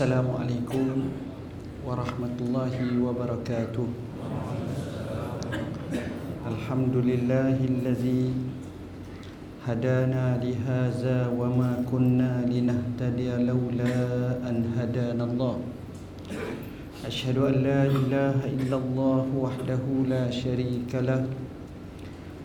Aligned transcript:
Assalamualaikum 0.00 1.12
warahmatullahi 1.84 3.04
wabarakatuh. 3.04 3.84
Alhamdulillahillazi 6.40 8.32
hadana 9.60 10.40
lihaza 10.40 11.28
wa 11.28 11.52
ma 11.52 11.84
kunna 11.84 12.48
linahtadiya 12.48 13.44
lawla 13.44 14.40
an 14.40 14.72
hadana 14.72 15.28
Allah. 15.28 15.60
Ashhadu 17.04 17.52
an 17.52 17.60
la 17.60 17.84
ilaha 17.84 18.48
illallah 18.48 19.28
wahdahu 19.28 20.08
la 20.08 20.32
sharika 20.32 21.04
lah. 21.04 21.28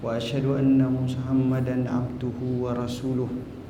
Wa 0.04 0.20
ashhadu 0.20 0.60
anna 0.60 0.92
Muhammadan 0.92 1.88
abduhu 1.88 2.68
wa 2.68 2.76
rasuluh. 2.76 3.32
Allahumma 3.32 3.48
salli 3.48 3.65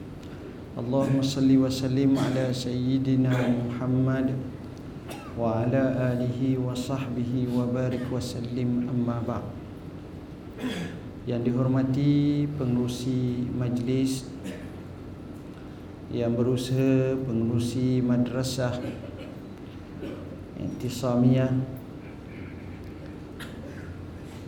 sayyidina 2.52 3.32
Muhammad 3.32 4.36
wa 5.40 5.64
ala 5.64 6.12
alihi 6.12 6.60
wa 6.60 6.76
sahbihi 6.76 7.48
wa 7.48 7.64
barik 7.64 8.04
wa 8.12 8.20
sallim 8.20 8.84
amma 8.84 9.24
ba'd. 9.24 9.48
Yang 11.24 11.48
dihormati 11.48 12.44
pengurusi 12.60 13.48
majlis 13.56 14.28
yang 16.12 16.36
berusaha 16.36 17.24
pengurusi 17.24 18.04
madrasah 18.04 18.76
Intisamiyah 20.60 21.56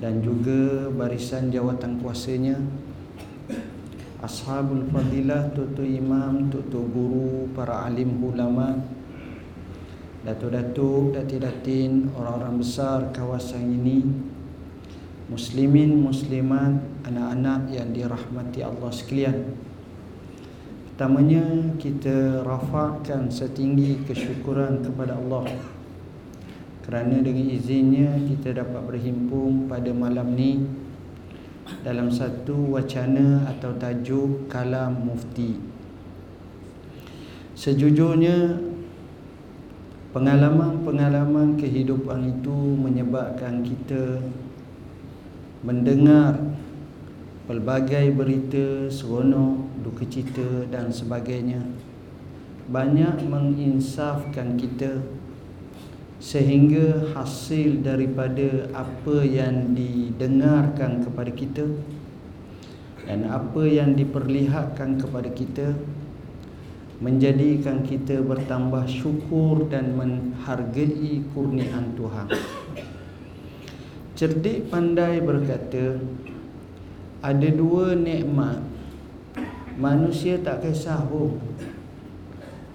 dan 0.03 0.19
juga 0.19 0.91
barisan 0.91 1.56
jawatan 1.56 2.03
kuasanya 2.03 2.59
Ashabul 4.17 4.89
Fadilah, 4.89 5.53
Tutu 5.53 5.85
Imam, 5.85 6.49
Tutu 6.49 6.81
Guru, 6.89 7.53
para 7.53 7.85
alim 7.85 8.17
ulama 8.17 8.73
Datuk-datuk, 10.25 11.15
datin-datin, 11.15 12.11
orang-orang 12.17 12.59
besar 12.59 13.15
kawasan 13.15 13.63
ini 13.79 14.03
Muslimin, 15.31 16.03
Muslimat, 16.03 16.83
anak-anak 17.07 17.71
yang 17.71 17.95
dirahmati 17.95 18.59
Allah 18.59 18.91
sekalian. 18.91 19.55
Pertamanya 20.91 21.77
kita 21.79 22.41
rafakkan 22.41 23.31
setinggi 23.31 24.03
kesyukuran 24.03 24.81
kepada 24.81 25.15
Allah. 25.15 25.47
Kerana 26.83 27.23
dengan 27.23 27.47
izinnya 27.47 28.17
kita 28.17 28.65
dapat 28.65 28.83
berhimpun 28.83 29.71
pada 29.71 29.91
malam 29.95 30.33
ni 30.33 30.63
dalam 31.83 32.07
satu 32.11 32.75
wacana 32.75 33.47
atau 33.47 33.75
tajuk 33.75 34.47
kalam 34.47 35.07
mufti. 35.07 35.59
Sejujurnya 37.57 38.61
pengalaman-pengalaman 40.13 41.57
kehidupan 41.57 42.38
itu 42.38 42.53
menyebabkan 42.77 43.65
kita 43.65 44.21
mendengar 45.65 46.38
pelbagai 47.49 48.13
berita 48.13 48.91
seronok 48.91 49.81
duka 49.81 50.05
cita 50.05 50.69
dan 50.69 50.93
sebagainya. 50.93 51.63
Banyak 52.67 53.23
menginsafkan 53.25 54.59
kita 54.59 55.16
sehingga 56.17 57.13
hasil 57.13 57.85
daripada 57.85 58.65
apa 58.73 59.21
yang 59.21 59.78
didengarkan 59.78 61.05
kepada 61.05 61.29
kita 61.29 61.66
dan 63.05 63.29
apa 63.29 63.63
yang 63.63 63.94
diperlihatkan 63.94 64.97
kepada 64.97 65.29
kita 65.29 65.77
menjadikan 66.97 67.85
kita 67.85 68.25
bertambah 68.25 68.89
syukur 68.89 69.69
dan 69.69 69.94
menghargai 69.94 71.22
kurniaan 71.31 71.94
Tuhan. 71.94 72.27
Cerdik 74.17 74.73
pandai 74.73 75.22
berkata 75.22 76.01
ada 77.22 77.50
dua 77.53 77.94
nikmat 77.94 78.66
manusia 79.77 80.41
tak 80.41 80.66
kisah 80.66 81.06
pun 81.06 81.38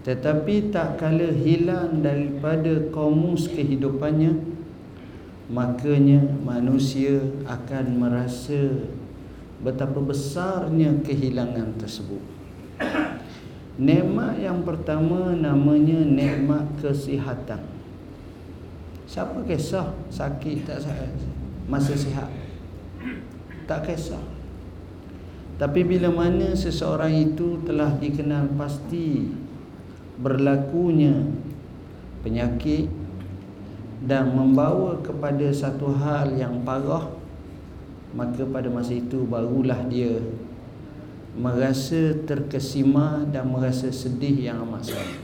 tetapi 0.02 0.74
tak 0.74 0.98
kala 0.98 1.30
hilang 1.30 2.02
daripada 2.02 2.90
komus 2.90 3.46
kehidupannya 3.46 4.52
Makanya 5.52 6.22
manusia 6.40 7.20
akan 7.44 8.00
merasa 8.00 8.88
Betapa 9.62 10.02
besarnya 10.02 10.90
kehilangan 11.06 11.78
tersebut. 11.78 12.18
Nikmat 13.78 14.42
yang 14.42 14.66
pertama 14.66 15.38
namanya 15.38 16.02
nikmat 16.02 16.66
kesihatan. 16.82 17.62
Siapa 19.06 19.38
kisah 19.46 19.94
sakit 20.10 20.66
tak 20.66 20.82
sakit 20.82 21.14
Masa 21.70 21.94
sihat? 21.94 22.26
Tak 23.70 23.86
kisah. 23.86 24.19
Tapi 25.62 25.86
bila 25.86 26.10
mana 26.10 26.58
seseorang 26.58 27.14
itu 27.14 27.62
telah 27.62 27.94
dikenal 28.02 28.58
pasti 28.58 29.30
berlakunya 30.21 31.28
penyakit 32.21 32.89
dan 34.03 34.34
membawa 34.34 34.99
kepada 35.00 35.49
satu 35.55 35.95
hal 35.95 36.34
yang 36.34 36.67
parah 36.67 37.06
maka 38.12 38.45
pada 38.45 38.69
masa 38.69 38.93
itu 38.93 39.25
barulah 39.25 39.81
dia 39.89 40.21
merasa 41.33 42.12
terkesima 42.28 43.25
dan 43.33 43.49
merasa 43.49 43.89
sedih 43.89 44.53
yang 44.53 44.69
amat 44.69 44.93
sangat. 44.93 45.21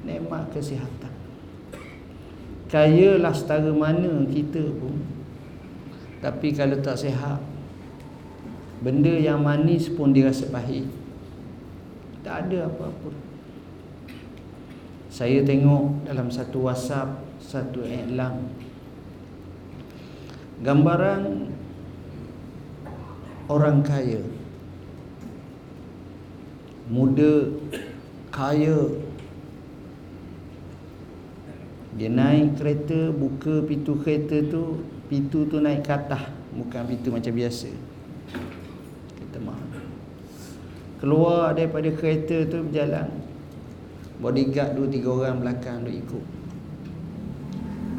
Nikmat 0.00 0.48
kesihatan. 0.48 1.12
Kayalah 2.72 3.36
setara 3.36 3.68
mana 3.68 4.24
kita 4.24 4.64
pun 4.80 5.20
tapi 6.20 6.52
kalau 6.52 6.76
tak 6.84 7.00
sihat 7.00 7.40
benda 8.84 9.12
yang 9.12 9.40
manis 9.40 9.88
pun 9.88 10.12
dirasa 10.12 10.48
pahit 10.52 10.84
tak 12.20 12.48
ada 12.48 12.68
apa-apa. 12.68 13.10
Saya 15.10 15.42
tengok 15.42 16.06
dalam 16.06 16.30
satu 16.30 16.70
whatsapp 16.70 17.26
Satu 17.42 17.82
iklan 17.82 18.46
Gambaran 20.62 21.50
Orang 23.50 23.82
kaya. 23.82 24.22
Muda 26.86 27.50
Kaya. 28.30 28.94
Dia 31.98 32.06
naik 32.06 32.62
kereta 32.62 33.10
Buka 33.10 33.66
pintu 33.66 33.98
kereta 33.98 34.38
tu 34.46 34.86
Pintu 35.10 35.42
tu 35.50 35.58
naik 35.58 35.82
ke 35.82 35.90
atas. 35.90 36.22
Bukan 36.54 36.86
pintu 36.86 37.10
macam 37.10 37.34
biasa 37.34 37.90
Keluar 41.00 41.56
daripada 41.56 41.88
kereta 41.96 42.44
tu 42.44 42.60
berjalan. 42.60 43.08
Bodyguard 44.20 44.76
dua 44.76 44.86
tiga 44.92 45.08
orang 45.16 45.40
belakang 45.40 45.80
duk 45.80 45.96
ikut. 45.96 46.24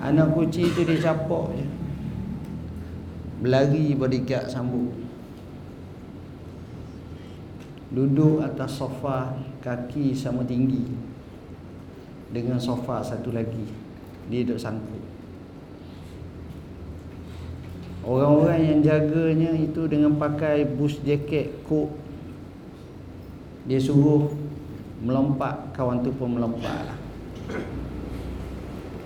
Anak 0.05 0.37
kucing 0.37 0.69
tu 0.77 0.85
dia 0.85 1.01
capok 1.01 1.49
je. 1.57 1.65
Berlari 3.41 3.97
bodyguard 3.97 4.45
sambut. 4.53 4.93
Duduk 7.89 8.45
atas 8.45 8.77
sofa 8.77 9.33
Kaki 9.65 10.13
sama 10.13 10.45
tinggi. 10.45 10.85
Dengan 12.31 12.55
sofa 12.55 13.03
satu 13.03 13.35
lagi 13.35 13.67
Dia 14.29 14.45
duduk 14.45 14.61
sangkut. 14.61 15.03
Orang-orang 18.05 18.61
yang 18.61 18.79
jaganya 18.85 19.51
itu 19.57 19.85
dengan 19.85 20.17
pakai 20.17 20.65
bus 20.65 21.01
jaket, 21.05 21.65
coat 21.65 21.93
dia 23.65 23.77
suruh 23.77 24.33
melompat 25.01 25.73
kawan 25.73 26.01
tu 26.01 26.09
pun 26.13 26.37
melompat 26.37 26.93
lah. 26.93 26.99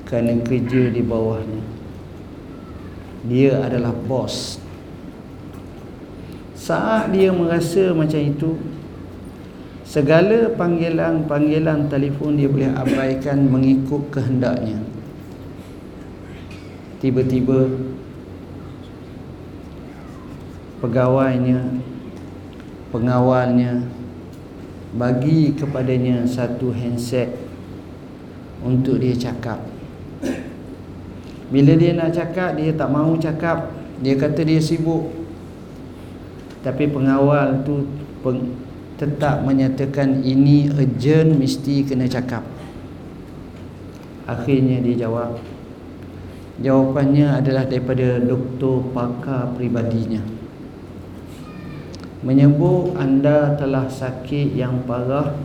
Kerana 0.05 0.37
kerja 0.43 0.91
di 0.93 1.01
bawahnya. 1.01 1.63
Dia 3.25 3.65
adalah 3.65 3.91
bos. 4.05 4.61
Saat 6.53 7.11
dia 7.11 7.33
merasa 7.33 7.93
macam 7.93 8.21
itu 8.21 8.57
segala 9.85 10.49
panggilan-panggilan 10.53 11.89
telefon 11.89 12.37
dia 12.37 12.49
boleh 12.49 12.69
abaikan 12.73 13.49
mengikut 13.49 14.13
kehendaknya. 14.13 14.81
Tiba-tiba 17.01 17.69
pegawainya 20.81 21.81
pengawalnya 22.89 23.85
bagi 24.95 25.51
kepadanya 25.51 26.23
satu 26.23 26.71
handset 26.71 27.35
untuk 28.63 29.03
dia 29.03 29.11
cakap. 29.11 29.59
Bila 31.51 31.75
dia 31.77 31.93
nak 31.93 32.15
cakap 32.15 32.55
dia 32.55 32.71
tak 32.73 32.89
mahu 32.89 33.19
cakap 33.19 33.75
dia 33.99 34.15
kata 34.15 34.41
dia 34.47 34.57
sibuk. 34.63 35.11
Tapi 36.63 36.89
pengawal 36.89 37.61
tu 37.61 37.85
peng, 38.25 38.57
tetap 38.97 39.45
menyatakan 39.45 40.25
ini 40.25 40.71
urgent 40.73 41.37
mesti 41.37 41.85
kena 41.85 42.09
cakap. 42.09 42.41
Akhirnya 44.25 44.81
dia 44.81 45.05
jawab. 45.05 45.37
Jawapannya 46.55 47.43
adalah 47.43 47.67
daripada 47.67 48.17
doktor 48.17 48.79
pakar 48.95 49.53
pribadinya 49.59 50.34
menyebut 52.25 52.97
anda 52.97 53.53
telah 53.53 53.85
sakit 53.85 54.57
yang 54.57 54.81
parah 54.89 55.37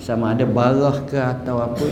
sama 0.00 0.32
ada 0.32 0.48
barah 0.48 1.04
ke 1.04 1.20
atau 1.20 1.60
apa 1.60 1.88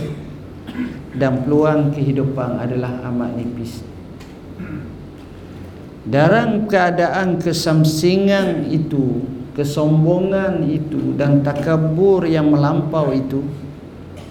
dan 1.13 1.45
peluang 1.45 1.93
kehidupan 1.93 2.57
adalah 2.57 3.05
amat 3.13 3.37
nipis. 3.37 3.85
Dalam 6.05 6.65
keadaan 6.65 7.37
kesamsingan 7.37 8.65
itu 8.69 9.25
kesombongan 9.53 10.67
itu 10.67 11.13
dan 11.15 11.45
takabur 11.45 12.25
yang 12.25 12.49
melampau 12.49 13.13
itu 13.13 13.45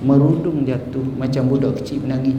merudung 0.05 0.69
jatuh 0.69 1.03
macam 1.17 1.49
budak 1.49 1.81
kecil 1.81 2.05
menangis 2.05 2.37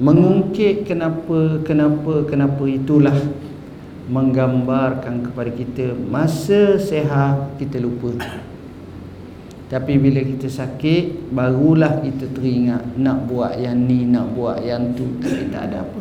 mengungkit 0.00 0.88
kenapa 0.88 1.60
kenapa 1.60 2.24
kenapa 2.24 2.64
itulah 2.64 3.12
menggambarkan 4.10 5.30
kepada 5.30 5.50
kita 5.54 5.94
masa 5.94 6.74
sehat 6.82 7.54
kita 7.62 7.78
lupa. 7.78 8.10
Tapi 9.70 10.02
bila 10.02 10.18
kita 10.18 10.50
sakit 10.50 11.30
barulah 11.30 12.02
kita 12.02 12.26
teringat 12.34 12.98
nak 12.98 13.30
buat 13.30 13.54
yang 13.54 13.78
ni 13.86 14.02
nak 14.02 14.34
buat 14.34 14.66
yang 14.66 14.98
tu 14.98 15.14
tapi 15.22 15.46
tak 15.46 15.70
ada 15.70 15.86
apa. 15.86 16.00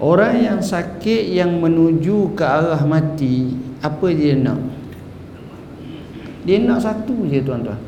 Orang 0.00 0.34
yang 0.40 0.58
sakit 0.64 1.28
yang 1.30 1.62
menuju 1.62 2.34
ke 2.34 2.42
arah 2.42 2.82
mati 2.82 3.54
Apa 3.78 4.10
dia 4.10 4.34
nak? 4.34 4.58
Dia 6.42 6.58
nak 6.58 6.82
satu 6.82 7.22
je 7.30 7.38
tuan-tuan. 7.38 7.78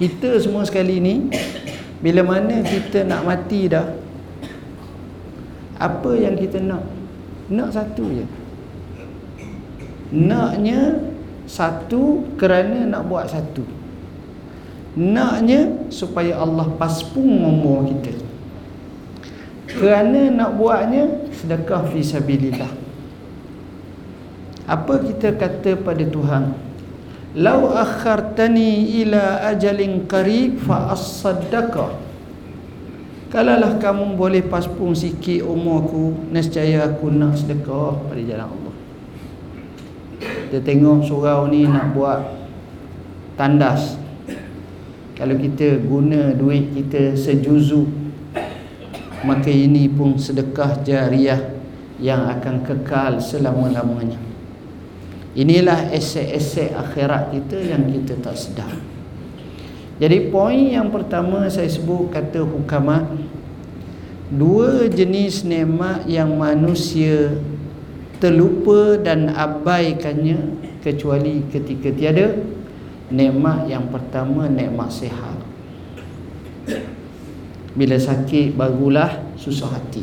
Kita 0.00 0.40
semua 0.40 0.64
sekali 0.64 0.96
ni 0.96 1.28
Bila 2.00 2.24
mana 2.24 2.64
kita 2.64 3.04
nak 3.04 3.28
mati 3.28 3.68
dah 3.68 4.05
Apa 5.76 6.16
yang 6.16 6.34
kita 6.40 6.60
nak? 6.62 6.82
Nak 7.52 7.70
satu 7.72 8.04
je. 8.10 8.26
Naknya 10.10 10.98
Satu 11.46 12.26
kerana 12.34 12.90
nak 12.90 13.06
buat 13.06 13.30
satu. 13.30 13.62
Naknya 14.98 15.86
supaya 15.94 16.42
Allah 16.42 16.66
paspung 16.74 17.46
umur 17.46 17.86
kita. 17.86 18.18
Kerana 19.70 20.26
nak 20.34 20.58
buatnya 20.58 21.30
sedekah 21.30 21.86
fi 21.86 22.02
sabilillah. 22.02 22.72
Apa 24.66 24.98
kita 25.06 25.38
kata 25.38 25.78
pada 25.78 26.02
Tuhan? 26.02 26.44
Lau 27.38 27.70
akhartani 27.70 28.98
ila 29.04 29.46
ajalin 29.54 30.10
qarib 30.10 30.58
fa 30.66 30.90
as-saddaqa 30.90 32.05
kalaulah 33.30 33.76
kamu 33.82 34.14
boleh 34.14 34.42
paspung 34.46 34.94
sikit 34.94 35.42
umurku 35.44 36.30
nescaya 36.30 36.86
aku 36.86 37.10
nak 37.10 37.34
sedekah 37.38 37.98
pada 38.06 38.22
jalan 38.22 38.48
Allah. 38.48 38.74
Kita 40.46 40.58
tengok 40.62 41.04
surau 41.04 41.50
ni 41.50 41.66
nak 41.66 41.92
buat 41.92 42.22
tandas. 43.34 43.98
Kalau 45.16 45.36
kita 45.36 45.80
guna 45.82 46.36
duit 46.36 46.72
kita 46.76 47.16
sejuzuk 47.16 47.88
maka 49.24 49.48
ini 49.50 49.88
pun 49.88 50.14
sedekah 50.20 50.84
jariah 50.86 51.56
yang 51.98 52.28
akan 52.28 52.62
kekal 52.62 53.18
selama-lamanya. 53.18 54.20
Inilah 55.36 55.92
esek-esek 55.92 56.72
akhirat 56.72 57.32
kita 57.32 57.60
yang 57.60 57.84
kita 57.90 58.16
tak 58.24 58.36
sedar 58.36 58.95
jadi 59.96 60.28
poin 60.28 60.76
yang 60.76 60.92
pertama 60.92 61.48
saya 61.48 61.72
sebut 61.72 62.12
kata 62.12 62.44
hukamat 62.44 63.08
dua 64.28 64.92
jenis 64.92 65.40
nikmat 65.40 66.04
yang 66.04 66.36
manusia 66.36 67.40
terlupa 68.20 69.00
dan 69.00 69.32
abaikannya 69.32 70.60
kecuali 70.84 71.48
ketika 71.48 71.88
tiada 71.96 72.36
nikmat 73.08 73.64
yang 73.72 73.88
pertama 73.88 74.52
nikmat 74.52 74.92
sehat 74.92 75.40
bila 77.76 78.00
sakit 78.00 78.56
barulah 78.56 79.20
susah 79.36 79.68
hati. 79.76 80.00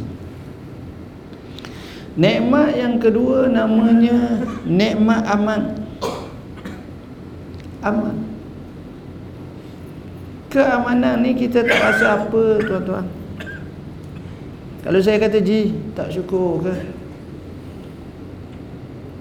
Nikmat 2.14 2.78
yang 2.78 3.02
kedua 3.02 3.50
namanya 3.50 4.46
Nikmat 4.70 5.26
aman. 5.26 5.62
Aman 7.82 8.33
Keamanan 10.54 11.26
ni 11.26 11.34
kita 11.34 11.66
tak 11.66 11.82
rasa 11.82 12.06
apa 12.22 12.62
tuan-tuan? 12.62 13.10
Kalau 14.86 15.00
saya 15.02 15.18
kata 15.18 15.42
Ji 15.42 15.74
Tak 15.98 16.14
syukur 16.14 16.62
ke? 16.62 16.74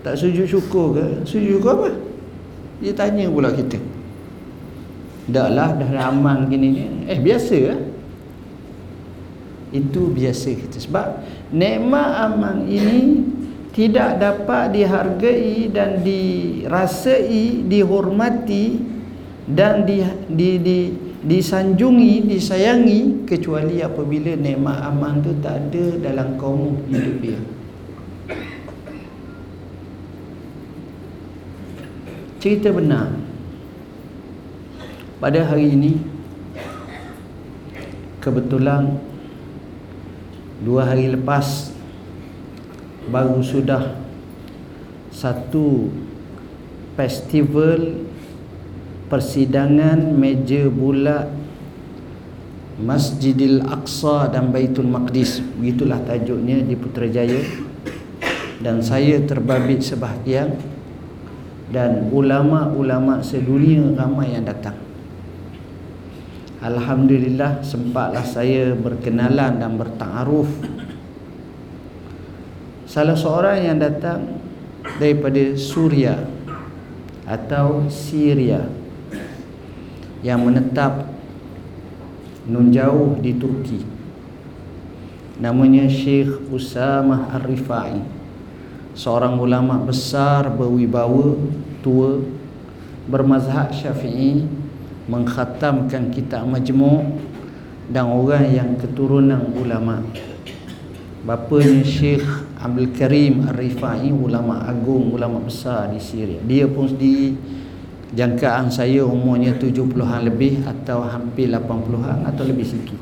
Tak 0.05 0.20
sujud 0.20 0.44
syukur 0.44 0.93
ke? 0.93 1.06
Sujud 1.25 1.56
syukur 1.56 1.73
apa? 1.81 1.90
Dia 2.84 2.93
tanya 2.93 3.32
pula 3.32 3.49
kita. 3.49 3.81
Dah 5.31 5.49
lah 5.49 5.73
dah 5.73 6.12
aman 6.12 6.52
gini 6.52 6.69
ni. 6.69 6.82
Eh 7.08 7.17
biasa 7.17 7.56
lah 7.73 7.81
itu 9.73 10.12
biasa 10.12 10.52
kita. 10.52 10.76
Sebab 10.85 11.06
nikmat 11.49 12.11
aman 12.28 12.69
ini 12.69 13.25
tidak 13.73 14.20
dapat 14.20 14.76
dihargai 14.76 15.73
dan 15.73 16.05
dirasai 16.05 17.64
dihormati 17.64 18.76
dan 19.49 19.88
di, 19.88 20.05
di, 20.28 20.50
di, 20.61 20.78
disanjungi 21.23 22.27
disayangi 22.27 23.23
kecuali 23.23 23.79
apabila 23.79 24.35
nikmat 24.35 24.79
aman 24.83 25.23
tu 25.23 25.31
tak 25.39 25.71
ada 25.71 25.87
dalam 26.03 26.35
kaum 26.35 26.83
hidup 26.91 27.17
dia. 27.23 27.41
Cerita 32.43 32.75
benar. 32.75 33.14
Pada 35.23 35.47
hari 35.47 35.79
ini 35.79 36.02
kebetulan 38.19 38.99
dua 40.67 40.91
hari 40.91 41.07
lepas 41.14 41.71
baru 43.07 43.38
sudah 43.47 43.95
satu 45.14 45.87
festival 46.99 48.11
persidangan 49.12 50.16
meja 50.16 50.73
bulat 50.73 51.28
Masjidil 52.81 53.61
Aqsa 53.61 54.33
dan 54.33 54.49
Baitul 54.49 54.88
Maqdis. 54.88 55.45
Begitulah 55.61 56.00
tajuknya 56.09 56.64
di 56.64 56.73
Putrajaya. 56.73 57.45
Dan 58.64 58.81
saya 58.81 59.21
terbabit 59.21 59.85
sebahagian 59.85 60.57
dan 61.69 62.09
ulama-ulama 62.09 63.21
sedunia 63.21 63.92
ramai 63.92 64.33
yang 64.33 64.49
datang. 64.49 64.81
Alhamdulillah 66.64 67.61
sempatlah 67.61 68.25
saya 68.25 68.73
berkenalan 68.73 69.61
dan 69.61 69.76
bertaaruf. 69.76 70.49
Salah 72.88 73.19
seorang 73.19 73.61
yang 73.61 73.78
datang 73.83 74.40
daripada 74.97 75.59
Suria 75.59 76.23
atau 77.26 77.90
Syria 77.90 78.82
yang 80.23 80.43
menetap 80.47 81.11
nun 82.47 82.71
jauh 82.71 83.19
di 83.19 83.35
Turki. 83.37 83.83
Namanya 85.43 85.91
Syekh 85.91 86.50
Usamah 86.55 87.35
Ar-Rifai 87.35 87.99
seorang 88.95 89.41
ulama 89.41 89.81
besar 89.83 90.47
berwibawa 90.52 91.35
tua 91.83 92.23
bermazhab 93.11 93.75
Syafi'i 93.75 94.47
mengkhatamkan 95.11 96.14
kitab 96.14 96.47
majmu' 96.47 97.19
dan 97.91 98.07
orang 98.07 98.47
yang 98.55 98.71
keturunan 98.79 99.50
ulama. 99.59 100.07
Bapanya 101.26 101.83
Syekh 101.83 102.26
Abdul 102.62 102.95
Karim 102.95 103.47
Ar-Rifai 103.47 104.14
ulama 104.14 104.62
agung 104.67 105.11
ulama 105.14 105.43
besar 105.43 105.91
di 105.91 105.99
Syria. 105.99 106.38
Dia 106.47 106.71
pun 106.71 106.87
di 106.95 107.35
jangkaan 108.12 108.69
saya 108.69 109.04
umurnya 109.04 109.57
70-an 109.57 110.28
lebih 110.28 110.61
atau 110.69 111.00
hampir 111.04 111.49
80-an 111.49 112.28
atau 112.28 112.45
lebih 112.45 112.66
sikit. 112.69 113.00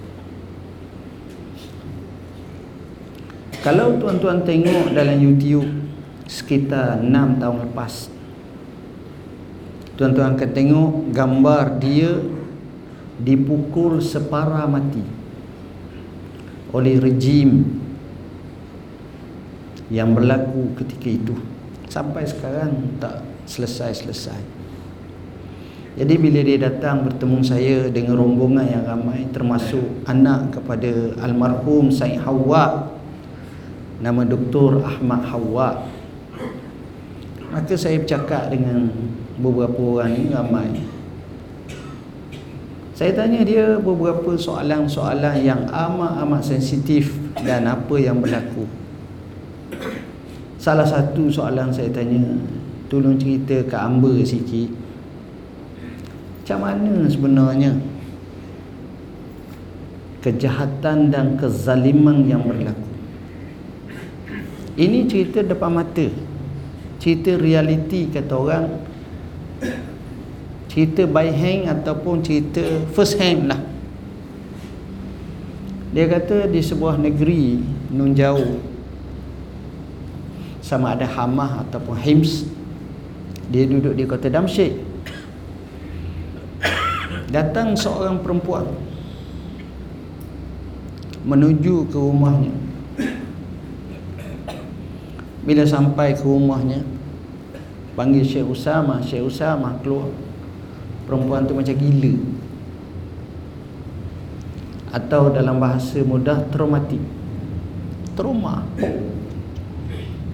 Kalau 3.60 4.00
tuan-tuan 4.00 4.40
tengok 4.46 4.96
dalam 4.96 5.20
YouTube 5.20 5.68
sekitar 6.24 7.02
6 7.04 7.42
tahun 7.42 7.58
lepas 7.68 8.08
Tuan-tuan 10.00 10.32
akan 10.32 10.50
tengok 10.56 10.92
gambar 11.12 11.76
dia 11.76 12.08
dipukul 13.20 14.00
separa 14.00 14.64
mati 14.64 15.04
oleh 16.72 16.96
rejim 16.96 17.68
yang 19.92 20.16
berlaku 20.16 20.72
ketika 20.80 21.04
itu. 21.04 21.36
Sampai 21.92 22.24
sekarang 22.24 22.96
tak 22.96 23.20
selesai-selesai 23.44 24.59
jadi 25.98 26.14
bila 26.14 26.40
dia 26.46 26.58
datang 26.70 27.02
bertemu 27.02 27.38
saya 27.42 27.76
dengan 27.90 28.14
rombongan 28.14 28.62
yang 28.62 28.84
ramai 28.86 29.26
termasuk 29.34 29.82
anak 30.06 30.54
kepada 30.54 31.18
almarhum 31.18 31.90
Said 31.90 32.22
Hawa 32.22 32.94
nama 33.98 34.22
Dr. 34.22 34.86
Ahmad 34.86 35.26
Hawa 35.26 35.90
maka 37.50 37.74
saya 37.74 37.98
bercakap 37.98 38.54
dengan 38.54 38.86
beberapa 39.42 39.98
orang 39.98 40.14
ni 40.14 40.30
ramai 40.30 40.70
saya 42.94 43.16
tanya 43.16 43.42
dia 43.42 43.80
beberapa 43.80 44.38
soalan-soalan 44.38 45.42
yang 45.42 45.66
amat-amat 45.66 46.44
sensitif 46.44 47.16
dan 47.42 47.66
apa 47.66 47.98
yang 47.98 48.22
berlaku 48.22 48.70
salah 50.62 50.86
satu 50.86 51.26
soalan 51.26 51.74
saya 51.74 51.90
tanya 51.90 52.22
tolong 52.86 53.18
cerita 53.18 53.58
ke 53.66 53.74
Amber 53.74 54.22
sikit 54.22 54.79
macam 56.50 56.66
mana 56.66 57.06
sebenarnya? 57.06 57.78
Kejahatan 60.18 61.14
dan 61.14 61.38
kezaliman 61.38 62.26
yang 62.26 62.42
berlaku. 62.42 62.90
Ini 64.74 65.06
cerita 65.06 65.46
depan 65.46 65.78
mata. 65.78 66.10
Cerita 66.98 67.38
realiti 67.38 68.10
kata 68.10 68.34
orang. 68.34 68.66
Cerita 70.66 71.06
by 71.06 71.30
hand 71.30 71.70
ataupun 71.70 72.18
cerita 72.26 72.66
first 72.98 73.14
hand 73.22 73.46
lah. 73.46 73.62
Dia 75.94 76.10
kata 76.10 76.50
di 76.50 76.58
sebuah 76.58 76.98
negeri 76.98 77.62
nun 77.94 78.10
jauh 78.18 78.58
sama 80.62 80.98
ada 80.98 81.06
Hamah 81.06 81.66
ataupun 81.66 81.98
Hims 81.98 82.46
dia 83.50 83.66
duduk 83.66 83.98
di 83.98 84.06
kota 84.06 84.30
Damsyik 84.30 84.89
datang 87.30 87.78
seorang 87.78 88.18
perempuan 88.20 88.66
menuju 91.22 91.86
ke 91.88 91.98
rumahnya. 91.98 92.54
Bila 95.40 95.64
sampai 95.64 96.12
ke 96.12 96.26
rumahnya 96.26 96.84
panggil 97.94 98.26
Syekh 98.26 98.50
Usama. 98.50 99.00
Syekh 99.00 99.24
Usama 99.24 99.78
keluar. 99.80 100.10
Perempuan 101.06 101.46
tu 101.46 101.54
macam 101.56 101.74
gila. 101.74 102.14
Atau 104.90 105.30
dalam 105.30 105.62
bahasa 105.62 106.02
mudah 106.02 106.50
traumatik. 106.50 107.00
Trauma. 108.18 108.66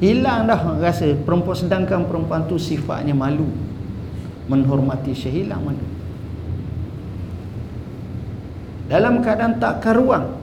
Hilang 0.01 0.49
dah 0.49 0.61
rasa 0.81 1.13
perempuan 1.17 1.57
sedangkan 1.57 2.09
perempuan 2.09 2.45
tu 2.49 2.57
sifatnya 2.57 3.13
malu. 3.13 3.49
Menghormati 4.49 5.13
Syekh 5.13 5.45
hilang 5.45 5.61
malu 5.67 5.96
dalam 8.87 9.23
keadaan 9.23 9.59
tak 9.59 9.83
karuan 9.83 10.37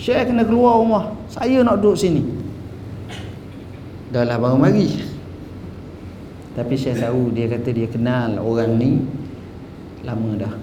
Syekh 0.00 0.32
kena 0.32 0.48
keluar 0.48 0.80
rumah. 0.80 1.12
Saya 1.28 1.60
nak 1.60 1.84
duduk 1.84 2.00
sini. 2.00 2.24
Dah 4.08 4.24
lah 4.24 4.40
baru 4.40 4.56
mari. 4.56 4.88
Tapi 6.56 6.72
Syekh 6.72 7.04
tahu 7.04 7.36
dia 7.36 7.52
kata 7.52 7.68
dia 7.68 7.84
kenal 7.84 8.40
orang 8.40 8.80
ni 8.80 9.04
lama 10.00 10.40
dah. 10.40 10.54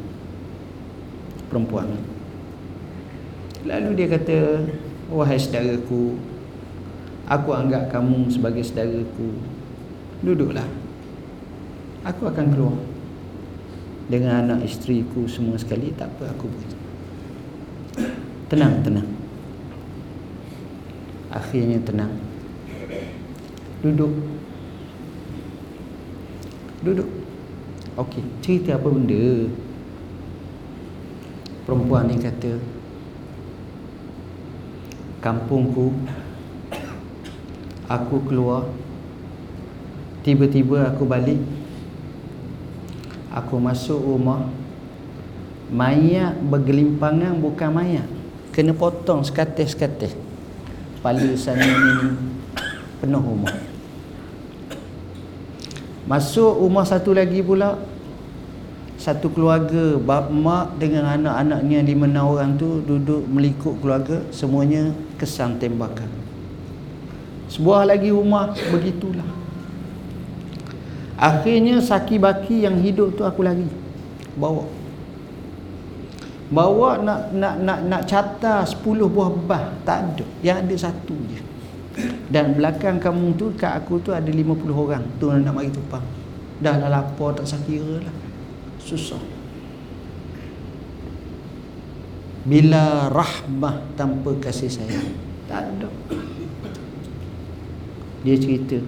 Perempuan. 1.54 2.02
Lalu 3.62 3.90
dia 3.94 4.08
kata 4.10 4.66
wahai 5.14 5.38
saudaraku 5.38 6.18
aku 7.30 7.50
anggap 7.54 7.94
kamu 7.94 8.34
sebagai 8.34 8.66
saudaraku. 8.66 9.38
Duduklah. 10.26 10.66
Aku 12.10 12.26
akan 12.26 12.46
keluar 12.58 12.78
dengan 14.08 14.48
anak 14.48 14.64
isteriku 14.64 15.28
semua 15.28 15.60
sekali 15.60 15.92
tak 15.92 16.08
apa 16.16 16.32
aku 16.32 16.48
buat 16.48 16.72
tenang 18.48 18.80
tenang. 18.80 19.10
Akhirnya 21.28 21.84
tenang. 21.84 22.16
Duduk. 23.84 24.16
Duduk. 26.82 27.10
Okey 28.00 28.24
cerita 28.40 28.80
apa 28.80 28.88
benda? 28.88 29.52
Perempuan 31.68 32.08
ni 32.08 32.16
kata 32.16 32.56
kampungku 35.20 35.92
aku 37.92 38.16
keluar. 38.24 38.72
Tiba-tiba 40.24 40.88
aku 40.92 41.04
balik 41.04 41.40
aku 43.32 43.60
masuk 43.60 44.00
rumah 44.00 44.48
mayat 45.68 46.36
bergelimpangan 46.48 47.36
bukan 47.44 47.70
mayat 47.72 48.08
kena 48.56 48.74
potong 48.74 49.22
sekatis-sekatis. 49.22 50.18
Kepala 50.98 51.22
sana 51.38 51.62
ni 51.62 51.94
penuh 52.98 53.22
rumah. 53.22 53.54
Masuk 56.10 56.58
rumah 56.66 56.82
satu 56.82 57.14
lagi 57.14 57.46
pula 57.46 57.78
satu 58.98 59.30
keluarga 59.30 60.02
bab 60.02 60.34
mak 60.34 60.82
dengan 60.82 61.06
anak-anaknya 61.06 61.86
lima 61.86 62.10
enam 62.10 62.34
orang 62.34 62.58
tu 62.58 62.82
duduk 62.82 63.30
melikuk 63.30 63.78
keluarga 63.78 64.26
semuanya 64.34 64.90
kesan 65.22 65.62
tembakan. 65.62 66.10
Sebuah 67.54 67.86
lagi 67.86 68.10
rumah 68.10 68.58
begitulah 68.74 69.28
Akhirnya 71.18 71.82
saki 71.82 72.22
baki 72.22 72.62
yang 72.62 72.78
hidup 72.78 73.18
tu 73.18 73.26
aku 73.26 73.42
lagi 73.42 73.66
bawa. 74.38 74.70
Bawa 76.48 77.02
nak 77.02 77.34
nak 77.34 77.56
nak 77.60 77.80
nak 77.90 78.02
catar 78.06 78.64
10 78.64 78.86
buah 78.86 79.30
bah 79.50 79.74
tak 79.82 80.14
ada. 80.14 80.26
Yang 80.46 80.58
ada 80.64 80.76
satu 80.88 81.18
je. 81.34 81.42
Dan 82.30 82.54
belakang 82.54 83.02
kamu 83.02 83.34
tu 83.34 83.50
kat 83.58 83.74
aku 83.74 83.98
tu 83.98 84.14
ada 84.14 84.30
50 84.30 84.70
orang. 84.70 85.04
Tu 85.18 85.26
nak 85.26 85.54
mari 85.58 85.74
tupang. 85.74 86.06
Dah 86.62 86.78
lah 86.78 86.90
lapar 86.94 87.34
tak 87.34 87.50
sakira 87.50 87.98
lah. 87.98 88.16
Susah. 88.78 89.20
Bila 92.46 93.10
rahmah 93.10 93.82
tanpa 93.98 94.38
kasih 94.38 94.70
sayang. 94.70 95.18
Tak 95.50 95.66
ada. 95.66 95.90
Dia 98.22 98.38
cerita 98.38 98.80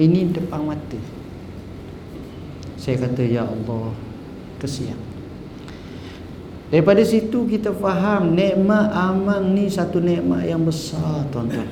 ini 0.00 0.32
depan 0.32 0.64
mata. 0.64 0.96
Saya 2.80 2.96
kata 3.04 3.20
ya 3.20 3.44
Allah 3.44 3.92
kesian. 4.56 4.96
Daripada 6.72 7.04
situ 7.04 7.44
kita 7.44 7.76
faham 7.76 8.32
nikmat 8.32 8.88
aman 8.94 9.52
ni 9.52 9.68
satu 9.68 10.00
nikmat 10.00 10.48
yang 10.48 10.64
besar 10.64 11.28
tuan-tuan. 11.28 11.68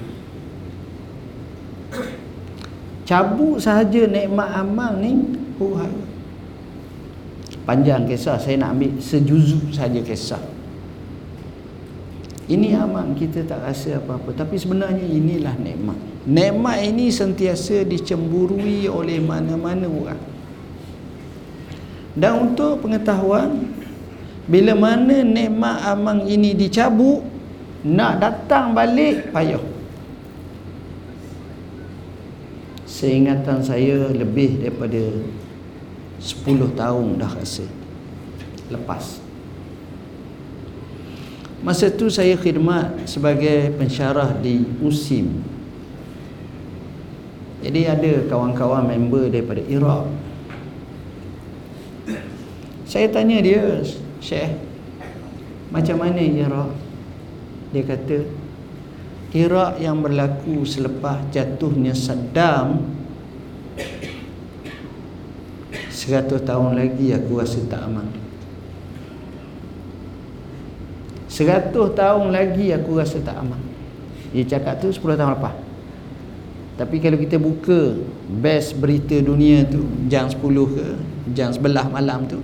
Cabut 3.08 3.56
sahaja 3.56 4.04
nikmat 4.04 4.52
aman 4.52 4.92
ni 5.00 5.10
oh, 5.56 5.80
panjang 7.64 8.04
kisah 8.04 8.36
saya 8.36 8.60
nak 8.60 8.76
ambil 8.76 9.00
sejuzuk 9.00 9.72
saja 9.72 10.04
kisah. 10.04 10.42
Ini 12.48 12.76
aman 12.76 13.16
kita 13.16 13.48
tak 13.48 13.64
rasa 13.64 13.96
apa-apa 13.96 14.36
tapi 14.36 14.60
sebenarnya 14.60 15.08
inilah 15.08 15.56
nikmat 15.56 16.17
Nikmat 16.28 16.84
ini 16.84 17.08
sentiasa 17.08 17.88
dicemburui 17.88 18.84
oleh 18.84 19.16
mana-mana 19.16 19.88
orang. 19.88 20.20
Dan 22.12 22.52
untuk 22.52 22.84
pengetahuan 22.84 23.72
bila 24.44 24.76
mana 24.76 25.24
nikmat 25.24 25.88
amang 25.88 26.28
ini 26.28 26.52
dicabut 26.52 27.24
nak 27.80 28.20
datang 28.20 28.76
balik 28.76 29.32
payah. 29.32 29.64
Seingatan 32.84 33.64
saya 33.64 34.12
lebih 34.12 34.60
daripada 34.60 35.00
10 36.20 36.44
tahun 36.76 37.06
dah 37.24 37.32
rasa 37.40 37.64
lepas. 38.68 39.24
Masa 41.64 41.88
tu 41.88 42.12
saya 42.12 42.36
khidmat 42.36 43.08
sebagai 43.08 43.72
pensyarah 43.80 44.36
di 44.36 44.60
Musim 44.60 45.56
jadi 47.58 47.90
ada 47.90 48.12
kawan-kawan 48.30 48.86
member 48.86 49.26
daripada 49.26 49.58
Iraq. 49.66 50.06
Saya 52.88 53.04
tanya 53.12 53.44
dia 53.44 53.84
Syekh 54.16 54.56
Macam 55.68 56.00
mana 56.00 56.24
Iraq? 56.24 56.72
Dia 57.74 57.84
kata 57.84 58.24
Iraq 59.36 59.76
yang 59.76 60.00
berlaku 60.00 60.64
selepas 60.64 61.20
jatuhnya 61.28 61.92
Saddam 61.92 62.96
Seratus 65.92 66.40
tahun 66.48 66.78
lagi 66.78 67.12
aku 67.12 67.36
rasa 67.36 67.60
tak 67.68 67.84
aman. 67.84 68.08
Seratus 71.28 71.92
tahun 71.92 72.32
lagi 72.32 72.72
aku 72.72 72.96
rasa 72.96 73.20
tak 73.20 73.36
aman. 73.36 73.60
Dia 74.32 74.46
cakap 74.48 74.80
tu 74.80 74.88
10 74.88 75.20
tahun 75.20 75.36
lepas 75.36 75.67
tapi 76.78 77.02
kalau 77.02 77.18
kita 77.18 77.42
buka 77.42 77.98
best 78.38 78.78
berita 78.78 79.18
dunia 79.18 79.66
tu 79.66 79.82
jam 80.06 80.30
10 80.30 80.38
ke 80.46 80.86
jam 81.34 81.50
11 81.50 81.90
malam 81.90 82.22
tu 82.30 82.38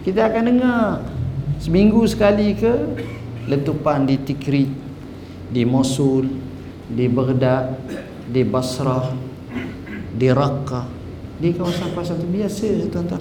kita 0.00 0.32
akan 0.32 0.42
dengar 0.48 1.04
seminggu 1.60 2.00
sekali 2.08 2.56
ke 2.56 2.72
letupan 3.52 4.08
di 4.08 4.16
Tikrit 4.16 4.72
di 5.52 5.62
Mosul 5.68 6.26
di 6.88 7.04
Baghdad 7.10 7.76
di 8.30 8.42
Basrah 8.42 9.14
di 10.16 10.28
Raqqa. 10.32 10.88
Di 11.36 11.52
kawasan-kawasan 11.52 12.16
tu 12.16 12.28
biasa 12.32 12.88
tuan-tuan. 12.88 13.20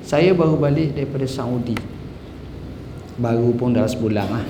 Saya 0.00 0.32
baru 0.32 0.56
balik 0.56 0.96
daripada 0.96 1.28
Saudi. 1.28 1.76
Baru 3.20 3.52
pun 3.52 3.76
dah 3.76 3.84
sebulan 3.84 4.26
lah 4.26 4.46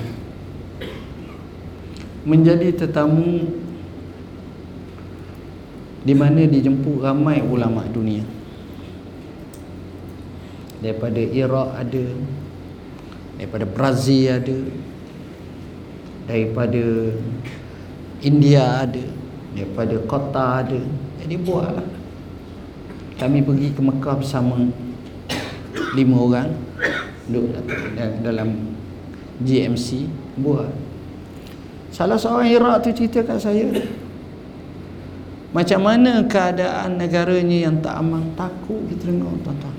menjadi 2.25 2.73
tetamu 2.73 3.45
di 6.01 6.13
mana 6.17 6.45
dijemput 6.45 7.05
ramai 7.05 7.41
ulama 7.45 7.85
dunia. 7.89 8.25
Daripada 10.81 11.21
Iraq 11.21 11.69
ada 11.77 12.05
daripada 13.37 13.65
Brazil 13.65 14.37
ada 14.37 14.57
daripada 16.25 16.83
India 18.21 18.85
ada 18.85 19.05
daripada 19.53 19.95
kota 20.05 20.45
ada. 20.65 20.81
Jadi 21.21 21.35
buatlah. 21.41 21.89
Kami 23.15 23.39
pergi 23.41 23.71
ke 23.71 23.79
Mekah 23.79 24.19
bersama 24.19 24.59
lima 25.95 26.17
orang 26.19 26.51
duduk 27.31 27.55
dalam 28.21 28.75
GMC 29.39 30.11
buat 30.37 30.84
Salah 31.95 32.19
seorang 32.19 32.51
Iraq 32.51 32.83
tu 32.83 32.91
cerita 32.91 33.23
kat 33.23 33.39
saya. 33.39 33.71
Macam 35.55 35.79
mana 35.79 36.27
keadaan 36.27 36.99
negaranya 36.99 37.71
yang 37.71 37.79
tak 37.79 37.95
aman? 38.03 38.35
Takut 38.35 38.83
kita 38.91 39.07
dengar 39.07 39.31
tuan-tuan. 39.39 39.75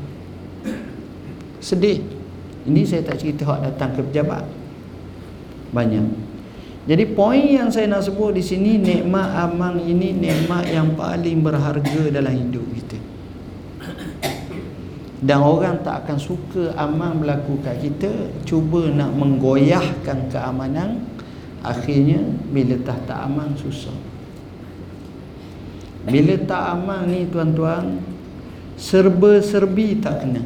Sedih. 1.60 2.00
Ini 2.64 2.88
saya 2.88 3.04
tak 3.04 3.20
cerita 3.20 3.44
hak 3.44 3.68
datang 3.68 3.92
ke 3.92 4.00
pejabat. 4.00 4.48
Banyak. 5.76 6.08
Jadi 6.88 7.04
poin 7.12 7.44
yang 7.44 7.68
saya 7.68 7.84
nak 7.92 8.08
sebut 8.08 8.32
di 8.32 8.40
sini 8.40 8.80
Nikmat 8.80 9.36
aman 9.36 9.76
ini 9.76 10.16
nikmat 10.16 10.72
yang 10.72 10.96
paling 10.96 11.44
berharga 11.44 12.02
dalam 12.08 12.32
hidup 12.32 12.64
kita. 12.80 12.98
Dan 15.20 15.44
orang 15.44 15.84
tak 15.84 16.08
akan 16.08 16.16
suka 16.16 16.72
aman 16.80 17.20
berlaku 17.20 17.60
kat 17.60 17.76
kita. 17.84 18.08
Cuba 18.48 18.88
nak 18.88 19.12
menggoyahkan 19.12 20.32
keamanan 20.32 21.15
akhirnya 21.64 22.20
bila 22.50 22.76
tak 22.82 23.06
tak 23.08 23.18
aman 23.24 23.54
susah. 23.56 23.94
Bila 26.06 26.38
tak 26.46 26.62
aman 26.78 27.10
ni 27.10 27.26
tuan-tuan 27.26 27.98
serba-serbi 28.78 29.98
tak 29.98 30.22
kena. 30.22 30.42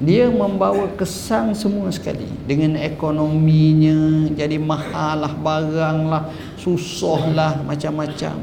Dia 0.00 0.32
membawa 0.32 0.88
kesan 0.96 1.52
semua 1.52 1.92
sekali. 1.92 2.26
Dengan 2.48 2.80
ekonominya 2.80 4.28
jadi 4.32 4.56
mahal 4.56 5.28
lah 5.28 5.34
barang 5.36 5.98
lah 6.08 6.24
susah 6.56 7.20
lah 7.36 7.52
macam-macam. 7.62 8.40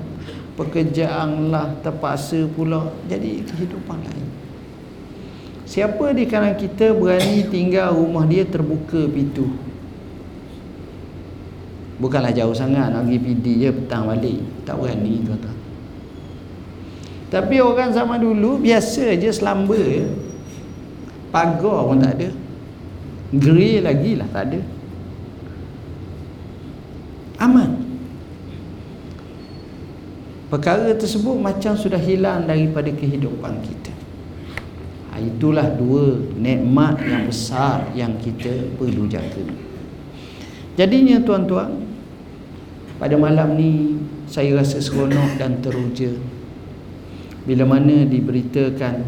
Pekerjaan 0.54 1.50
lah 1.50 1.74
terpaksa 1.82 2.46
pula. 2.54 2.94
Jadi 3.10 3.42
kehidupan 3.42 4.00
lain. 4.06 4.28
Siapa 5.66 6.12
di 6.14 6.28
kalangan 6.28 6.60
kita 6.60 6.92
berani 6.94 7.48
tinggal 7.48 7.96
rumah 7.96 8.28
dia 8.28 8.44
terbuka 8.44 9.08
pintu 9.08 9.71
Bukanlah 12.02 12.34
jauh 12.34 12.58
sangat 12.58 12.90
nak 12.90 13.06
pergi 13.06 13.20
PD 13.22 13.46
je 13.62 13.70
petang 13.70 14.10
balik. 14.10 14.42
Tak 14.66 14.82
berani 14.82 15.22
tuan-tuan. 15.22 15.58
Tapi 17.30 17.56
orang 17.62 17.94
zaman 17.94 18.18
dulu 18.18 18.58
biasa 18.58 19.16
je 19.22 19.30
selamba 19.30 19.78
je. 19.78 20.10
Pagar 21.30 21.86
pun 21.88 22.02
tak 22.02 22.18
ada. 22.18 22.30
Grey 23.32 23.80
lagi 23.80 24.18
lah 24.18 24.28
tak 24.34 24.52
ada. 24.52 24.60
Aman. 27.40 27.72
Perkara 30.52 30.92
tersebut 30.92 31.40
macam 31.40 31.80
sudah 31.80 32.02
hilang 32.02 32.44
daripada 32.44 32.92
kehidupan 32.92 33.64
kita. 33.64 33.94
Ha, 35.14 35.24
itulah 35.24 35.72
dua 35.72 36.20
nikmat 36.36 37.00
yang 37.08 37.32
besar 37.32 37.88
yang 37.96 38.20
kita 38.20 38.76
perlu 38.76 39.08
jaga. 39.08 39.48
Jadinya 40.76 41.24
tuan-tuan, 41.24 41.81
pada 43.02 43.18
malam 43.18 43.58
ni 43.58 43.98
saya 44.30 44.54
rasa 44.54 44.78
seronok 44.78 45.42
dan 45.42 45.58
teruja. 45.58 46.14
Bila 47.50 47.66
mana 47.66 48.06
diberitakan 48.06 49.02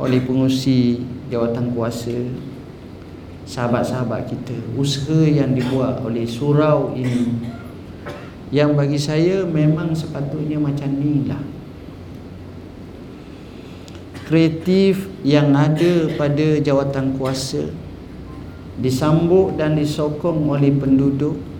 oleh 0.00 0.24
pengusi 0.24 1.04
jawatan 1.28 1.76
kuasa 1.76 2.16
sahabat-sahabat 3.44 4.32
kita 4.32 4.56
usaha 4.80 5.28
yang 5.28 5.52
dibuat 5.52 6.00
oleh 6.00 6.24
surau 6.24 6.96
ini 6.96 7.36
yang 8.48 8.72
bagi 8.72 8.96
saya 8.96 9.44
memang 9.44 9.92
sepatutnya 9.92 10.56
macam 10.56 10.88
ni 10.88 11.28
lah 11.28 11.42
kreatif 14.24 15.12
yang 15.20 15.52
ada 15.52 16.08
pada 16.16 16.56
jawatan 16.64 17.20
kuasa 17.20 17.68
disambut 18.80 19.60
dan 19.60 19.76
disokong 19.76 20.48
oleh 20.48 20.72
penduduk 20.72 21.51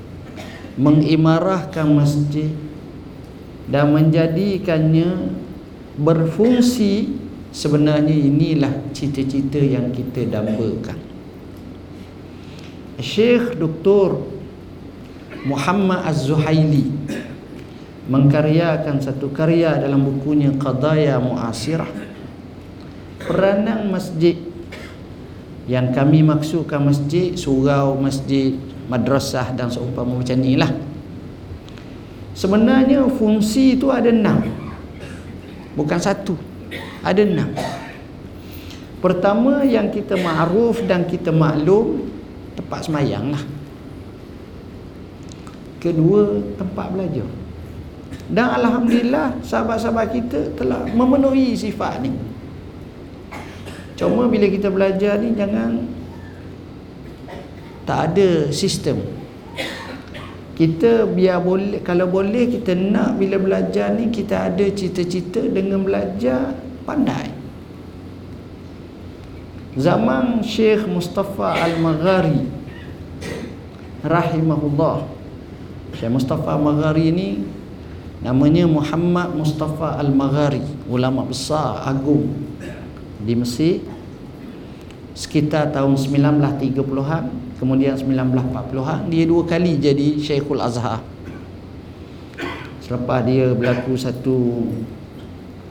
mengimarahkan 0.77 1.85
masjid 1.85 2.49
dan 3.69 3.93
menjadikannya 3.93 5.37
berfungsi 6.01 7.13
sebenarnya 7.53 8.17
inilah 8.17 8.73
cita-cita 8.97 9.61
yang 9.61 9.93
kita 9.93 10.25
dambakan 10.33 10.97
Syekh 12.97 13.61
Dr. 13.61 14.25
Muhammad 15.45 16.07
Az-Zuhaili 16.09 16.89
mengkaryakan 18.09 18.99
satu 18.99 19.31
karya 19.31 19.79
dalam 19.79 20.03
bukunya 20.03 20.51
Qadaya 20.57 21.21
Muasirah 21.23 21.89
peranan 23.23 23.93
masjid 23.93 24.35
yang 25.71 25.95
kami 25.95 26.27
maksudkan 26.27 26.83
masjid 26.83 27.39
surau 27.39 27.95
masjid 27.95 28.59
madrasah 28.91 29.55
dan 29.55 29.71
seumpama 29.71 30.19
macam 30.19 30.39
ni 30.39 30.59
lah 30.59 30.71
sebenarnya 32.33 33.07
fungsi 33.13 33.77
itu 33.79 33.93
ada 33.93 34.09
enam. 34.09 34.41
Bukan 35.73 35.99
satu 36.01 36.37
ada 37.01 37.23
enam. 37.23 37.49
Pertama 39.03 39.67
yang 39.67 39.91
kita 39.91 40.15
ma'ruf 40.15 40.85
dan 40.87 41.03
kita 41.09 41.35
maklum 41.35 42.07
tempat 42.55 42.87
semayang 42.87 43.35
lah. 43.35 43.45
Kedua 45.83 46.39
tempat 46.55 46.95
belajar. 46.95 47.27
Dan 48.31 48.49
Alhamdulillah 48.55 49.43
sahabat-sahabat 49.43 50.07
kita 50.15 50.55
telah 50.55 50.87
memenuhi 50.95 51.59
sifat 51.59 52.07
ni. 52.07 52.15
Cuma 53.99 54.31
bila 54.31 54.47
kita 54.47 54.71
belajar 54.71 55.19
ni 55.19 55.35
jangan 55.35 55.83
tak 57.83 58.15
ada 58.15 58.51
sistem. 58.55 59.03
Kita 60.53 61.09
biar 61.09 61.41
boleh 61.43 61.81
kalau 61.81 62.07
boleh 62.07 62.47
kita 62.47 62.77
nak 62.77 63.17
bila 63.17 63.41
belajar 63.41 63.91
ni 63.97 64.13
kita 64.13 64.53
ada 64.53 64.63
cita-cita 64.69 65.41
dengan 65.43 65.83
belajar 65.83 66.55
pandai. 66.85 67.33
Zaman 69.73 70.45
Syekh 70.45 70.85
Mustafa 70.85 71.57
Al-Maghari 71.57 72.45
rahimahullah. 74.05 75.09
Syekh 75.97 76.13
Mustafa 76.13 76.61
Al-Maghari 76.61 77.09
ni 77.09 77.29
namanya 78.21 78.69
Muhammad 78.69 79.33
Mustafa 79.35 79.97
Al-Maghari 79.99 80.63
ulama 80.87 81.25
besar 81.25 81.83
agung 81.89 82.29
di 83.19 83.35
Mesir 83.35 83.83
sekitar 85.17 85.75
tahun 85.75 85.99
1930-an 85.99 87.42
kemudian 87.63 87.95
1940-an 87.95 89.07
dia 89.07 89.23
dua 89.23 89.47
kali 89.47 89.79
jadi 89.79 90.19
Syekhul 90.19 90.59
Azhar. 90.59 90.99
Selepas 92.83 93.23
dia 93.23 93.55
berlaku 93.55 93.95
satu 93.95 94.67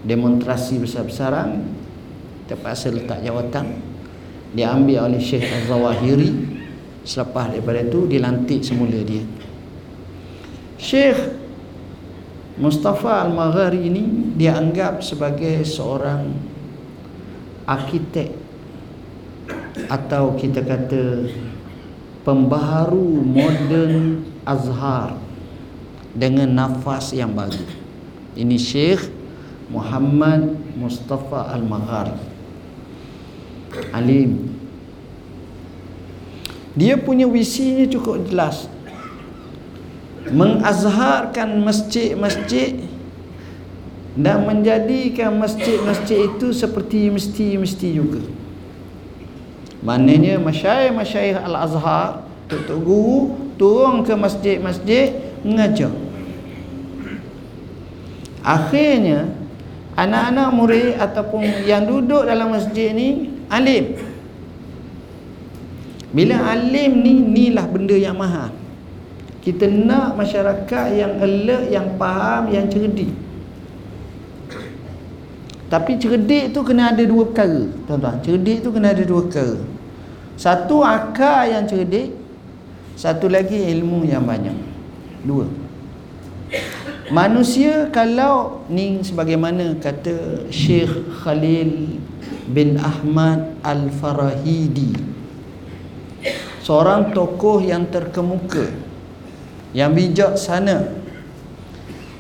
demonstrasi 0.08 0.80
besar-besaran 0.80 1.67
terpaksa 2.47 2.95
letak 2.95 3.19
jawatan 3.19 3.75
dia 4.56 4.71
ambil 4.71 5.12
oleh 5.12 5.19
Syekh 5.19 5.43
Az-Zawahiri. 5.43 6.32
Selepas 7.04 7.51
daripada 7.51 7.84
itu 7.84 8.08
dilantik 8.08 8.63
semula 8.63 8.95
dia. 9.04 9.27
Syekh 10.80 11.19
Mustafa 12.56 13.27
Al-Maghari 13.27 13.91
ini 13.91 14.04
dia 14.39 14.56
anggap 14.56 15.04
sebagai 15.04 15.65
seorang 15.67 16.30
arkitek 17.67 18.32
atau 19.88 20.36
kita 20.39 20.62
kata 20.62 21.32
pembaharu 22.21 23.21
moden 23.25 24.25
Azhar 24.45 25.17
dengan 26.13 26.49
nafas 26.49 27.13
yang 27.13 27.31
baru 27.31 27.62
ini 28.36 28.57
Syekh 28.57 29.07
Muhammad 29.71 30.57
Mustafa 30.75 31.55
Al-Maghari 31.55 32.31
alim. 33.95 34.51
Dia 36.75 36.95
punya 36.95 37.27
visinya 37.27 37.84
cukup 37.88 38.27
jelas. 38.27 38.67
Mengazharkan 40.31 41.60
masjid-masjid 41.65 42.88
dan 44.15 44.45
menjadikan 44.47 45.36
masjid-masjid 45.36 46.29
itu 46.29 46.53
seperti 46.53 47.10
mesti-mesti 47.10 47.88
juga 47.95 48.21
maknanya 49.82 50.38
masyayikh-masyayikh 50.38 51.41
Al-Azhar 51.41 52.26
tok 52.48 52.80
guru 52.82 53.34
turun 53.56 54.02
ke 54.06 54.13
masjid-masjid 54.17 55.13
mengajar. 55.46 55.94
Akhirnya 58.41 59.30
anak-anak 59.94 60.50
murid 60.54 60.94
ataupun 60.98 61.65
yang 61.70 61.86
duduk 61.86 62.26
dalam 62.26 62.54
masjid 62.54 62.94
ni 62.94 63.30
alim. 63.50 63.98
Bila 66.12 66.36
alim 66.52 66.91
ni 67.06 67.22
inilah 67.22 67.65
benda 67.70 67.96
yang 67.96 68.17
mahal. 68.17 68.52
Kita 69.41 69.65
nak 69.65 70.17
masyarakat 70.17 70.86
yang 70.94 71.17
alert 71.17 71.65
yang 71.74 71.88
faham 71.98 72.54
yang 72.54 72.70
cerdik 72.70 73.10
tapi 75.71 75.95
cerdik 75.95 76.51
tu 76.51 76.67
kena 76.67 76.91
ada 76.91 76.99
dua 77.07 77.31
perkara 77.31 77.63
tuan-tuan. 77.88 78.19
Cerdik 78.19 78.60
tu 78.60 78.75
kena 78.75 78.91
ada 78.91 79.03
dua 79.07 79.23
perkara. 79.23 79.55
Satu 80.36 80.84
akal 80.84 81.47
yang 81.47 81.63
cerdik 81.63 82.12
satu 82.99 83.31
lagi 83.31 83.55
ilmu 83.71 84.03
yang 84.03 84.27
banyak. 84.27 84.57
Dua. 85.23 85.47
Manusia 87.07 87.88
kalau 87.88 88.67
ni 88.67 88.99
sebagaimana 88.99 89.79
kata 89.79 90.47
Syekh 90.51 90.91
Khalil 91.23 91.99
bin 92.51 92.75
Ahmad 92.75 93.55
Al-Farahidi 93.63 94.95
seorang 96.62 97.12
tokoh 97.12 97.60
yang 97.63 97.89
terkemuka 97.89 98.69
yang 99.73 99.95
bijak 99.95 100.38
sana 100.38 101.00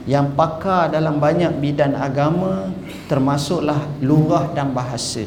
yang 0.09 0.33
pakar 0.33 0.89
dalam 0.89 1.21
banyak 1.21 1.61
bidang 1.61 1.93
agama 1.93 2.73
termasuklah 3.05 3.85
lurah 4.01 4.49
dan 4.57 4.73
bahasa. 4.73 5.25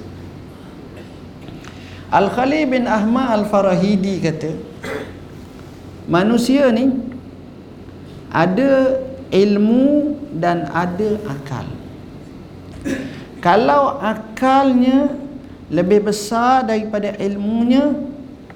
Al-Khalil 2.10 2.70
bin 2.70 2.84
Ahmad 2.86 3.42
Al-Farahidi 3.42 4.22
kata 4.22 4.54
manusia 6.06 6.70
ni 6.70 6.90
ada 8.30 9.02
ilmu 9.30 10.18
dan 10.34 10.70
ada 10.70 11.18
akal. 11.26 11.66
Kalau 13.42 13.98
akalnya 13.98 15.10
lebih 15.70 16.06
besar 16.06 16.66
daripada 16.66 17.14
ilmunya 17.18 17.94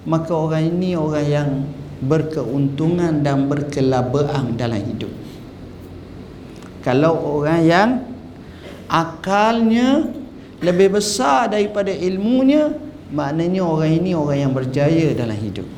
maka 0.07 0.33
orang 0.33 0.70
ini 0.70 0.94
orang 0.94 1.26
yang 1.26 1.50
berkeuntungan 1.98 3.26
dan 3.26 3.50
berkelabaan 3.50 4.54
dalam 4.54 4.78
hidup 4.78 5.17
kalau 6.88 7.44
orang 7.44 7.61
yang 7.68 7.90
akalnya 8.88 10.09
lebih 10.64 10.96
besar 10.96 11.53
daripada 11.53 11.92
ilmunya 11.92 12.72
maknanya 13.12 13.61
orang 13.61 13.92
ini 14.01 14.16
orang 14.16 14.48
yang 14.48 14.53
berjaya 14.57 15.12
dalam 15.12 15.37
hidup. 15.37 15.68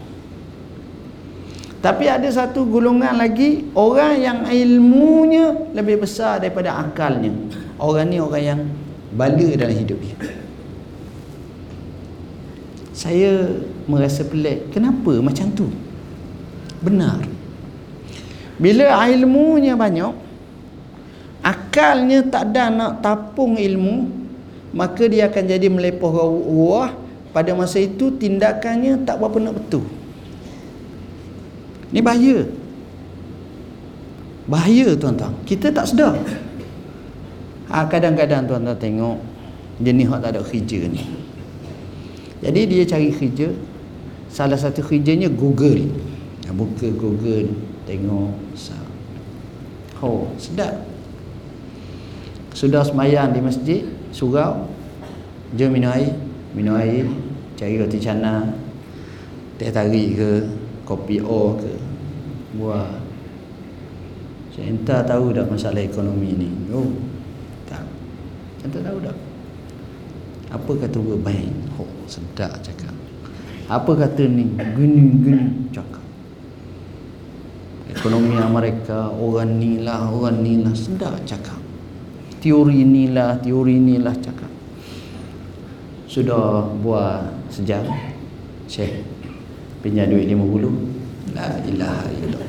Tapi 1.82 2.06
ada 2.06 2.30
satu 2.30 2.62
golongan 2.62 3.18
lagi 3.18 3.66
orang 3.74 4.22
yang 4.22 4.38
ilmunya 4.46 5.74
lebih 5.74 6.06
besar 6.06 6.38
daripada 6.38 6.78
akalnya. 6.78 7.34
Orang 7.82 8.06
ni 8.14 8.22
orang 8.22 8.44
yang 8.46 8.60
bala 9.10 9.48
dalam 9.58 9.74
hidup 9.74 9.98
dia. 9.98 10.14
Saya 12.94 13.58
merasa 13.90 14.22
pelik 14.22 14.70
kenapa? 14.70 15.18
Macam 15.18 15.50
tu. 15.58 15.66
Benar. 16.78 17.26
Bila 18.62 18.92
ilmunya 19.10 19.74
banyak 19.74 20.29
akalnya 21.40 22.24
tak 22.26 22.52
ada 22.52 22.68
nak 22.68 22.92
tapung 23.04 23.56
ilmu 23.56 24.20
maka 24.70 25.10
dia 25.10 25.26
akan 25.26 25.44
jadi 25.50 25.66
melepoh 25.66 26.14
ruah. 26.46 26.94
Pada 27.30 27.54
masa 27.54 27.78
itu 27.78 28.10
tindakannya 28.10 29.06
tak 29.06 29.22
berapa 29.22 29.38
nak 29.38 29.54
betul. 29.54 29.86
Ni 31.94 32.02
bahaya. 32.02 32.42
Bahaya 34.50 34.98
tuan-tuan. 34.98 35.30
Kita 35.46 35.70
tak 35.70 35.86
sedar. 35.86 36.18
Ha, 37.70 37.86
kadang-kadang 37.86 38.50
tuan-tuan 38.50 38.74
tengok 38.74 39.22
jenis 39.78 40.10
orang 40.10 40.22
tak 40.26 40.32
ada 40.34 40.42
kerja 40.42 40.90
ni. 40.90 41.06
Jadi 42.42 42.60
dia 42.66 42.82
cari 42.82 43.14
kerja. 43.14 43.54
Salah 44.26 44.58
satu 44.58 44.82
kerjanya 44.82 45.30
Google. 45.30 45.86
Buka 46.50 46.90
Google 46.90 47.46
tengok 47.86 48.34
oh 50.02 50.26
sedap 50.34 50.89
sudah 52.54 52.82
semayang 52.82 53.30
di 53.30 53.40
masjid 53.40 53.80
surau 54.10 54.66
jom 55.54 55.70
minum 55.70 55.90
air 55.94 56.14
minum 56.54 56.74
air 56.78 57.06
cari 57.54 57.78
roti 57.78 57.98
canai 58.02 58.50
teh 59.60 59.68
tarik 59.68 60.08
ke 60.16 60.30
kopi 60.88 61.20
o 61.20 61.54
ke. 61.60 61.72
Buat 62.50 62.98
saya 64.50 64.74
entah 64.74 65.06
tahu 65.06 65.30
dah 65.30 65.46
masalah 65.46 65.78
ekonomi 65.78 66.34
ni? 66.34 66.50
Oh 66.74 66.90
tak. 67.70 67.86
Entah 68.66 68.82
tahu 68.82 68.98
dah 69.04 69.16
apa 70.50 70.70
kata 70.82 70.98
buat 70.98 71.20
baik? 71.22 71.52
Oh 71.78 71.86
sedap 72.10 72.58
cakap. 72.64 72.96
Apa 73.70 73.92
kata 73.94 74.26
ni? 74.26 74.50
Gini 74.56 75.04
gini 75.22 75.46
cakap. 75.70 76.02
Ekonomi 77.92 78.34
mereka 78.34 79.12
orang 79.14 79.60
ni 79.60 79.78
lah 79.78 80.10
orang 80.10 80.42
ni 80.42 80.64
lah 80.64 80.74
sedap 80.74 81.14
cakap 81.22 81.59
teori 82.40 82.82
ni 82.82 83.12
lah 83.12 83.36
teori 83.38 83.76
ni 83.76 84.00
lah 84.00 84.16
cakap. 84.16 84.48
Sudah 86.10 86.66
buat 86.80 87.28
sejam 87.52 87.86
Syekh 88.66 89.04
pinjam 89.84 90.10
duit 90.10 90.26
lima 90.26 90.42
puluh? 90.42 90.74
La 91.36 91.60
ilaha 91.62 92.10
illallah. 92.10 92.48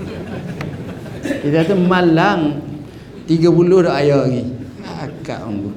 Kita 1.21 1.55
kata 1.61 1.75
malang 1.77 2.63
tiga 3.29 3.53
puluh 3.53 3.85
dah 3.85 3.99
ayah 4.01 4.25
lagi. 4.25 4.41
Akak 4.81 5.45
umbu 5.45 5.69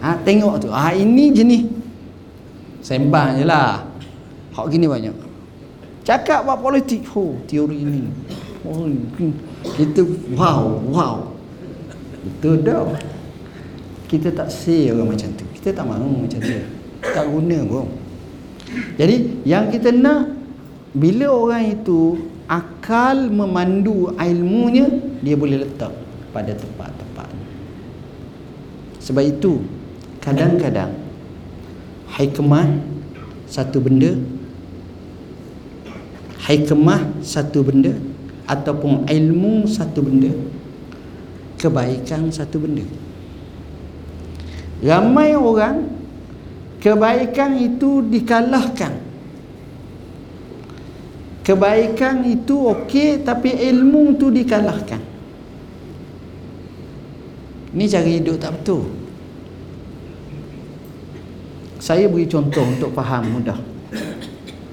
ha, 0.00 0.16
tengok 0.24 0.64
tu. 0.64 0.68
Ha, 0.72 0.96
ini 0.96 1.28
jenis. 1.28 1.68
Sembang 2.80 3.36
je 3.36 3.44
lah. 3.44 3.84
Hak 4.56 4.66
gini 4.72 4.88
banyak. 4.88 5.12
Cakap 6.06 6.48
buat 6.48 6.58
politik. 6.64 7.04
Oh 7.12 7.36
teori 7.44 7.84
ini 7.84 8.08
oh 8.60 8.84
kita 9.76 10.04
wow 10.36 10.68
wow 10.92 11.29
betul 12.24 12.60
dah 12.60 12.84
kita 14.10 14.34
tak 14.34 14.50
say 14.50 14.90
orang 14.90 15.14
macam 15.14 15.30
tu. 15.38 15.46
Kita 15.54 15.70
tak 15.70 15.86
mahu 15.86 16.26
macam 16.26 16.42
tu. 16.42 16.58
Tak 16.98 17.24
guna 17.30 17.58
pun. 17.62 17.86
Jadi 18.98 19.46
yang 19.46 19.70
kita 19.70 19.94
nak 19.94 20.34
bila 20.90 21.30
orang 21.30 21.70
itu 21.78 22.18
akal 22.50 23.30
memandu 23.30 24.10
ilmunya 24.18 24.90
dia 25.22 25.38
boleh 25.38 25.62
letak 25.62 25.94
pada 26.34 26.50
tempat-tempat. 26.50 27.30
Sebab 28.98 29.22
itu 29.22 29.62
kadang-kadang 30.18 30.90
hikmah 32.18 32.66
satu 33.46 33.78
benda 33.78 34.18
hikmah 36.50 37.22
satu 37.22 37.62
benda 37.62 37.94
ataupun 38.50 39.06
ilmu 39.06 39.70
satu 39.70 40.02
benda 40.02 40.34
kebaikan 41.60 42.32
satu 42.32 42.56
benda. 42.64 42.88
Ramai 44.80 45.36
orang 45.36 45.92
kebaikan 46.80 47.60
itu 47.60 48.00
dikalahkan. 48.08 48.96
Kebaikan 51.44 52.24
itu 52.24 52.64
okey 52.72 53.20
tapi 53.20 53.52
ilmu 53.52 54.16
tu 54.16 54.32
dikalahkan. 54.32 55.04
Ni 57.76 57.84
cara 57.84 58.08
hidup 58.08 58.40
tak 58.40 58.56
betul. 58.56 58.88
Saya 61.76 62.08
beri 62.08 62.24
contoh 62.24 62.64
untuk 62.64 62.92
faham 62.96 63.40
mudah. 63.40 63.60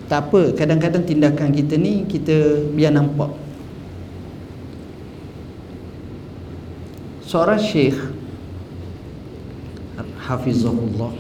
Tak 0.08 0.32
apa 0.32 0.56
kadang-kadang 0.56 1.04
tindakan 1.04 1.52
kita 1.52 1.76
ni 1.76 2.08
kita 2.08 2.64
biar 2.72 2.96
nampak 2.96 3.47
seorang 7.28 7.60
syekh 7.60 8.00
hafizahullah. 10.24 11.12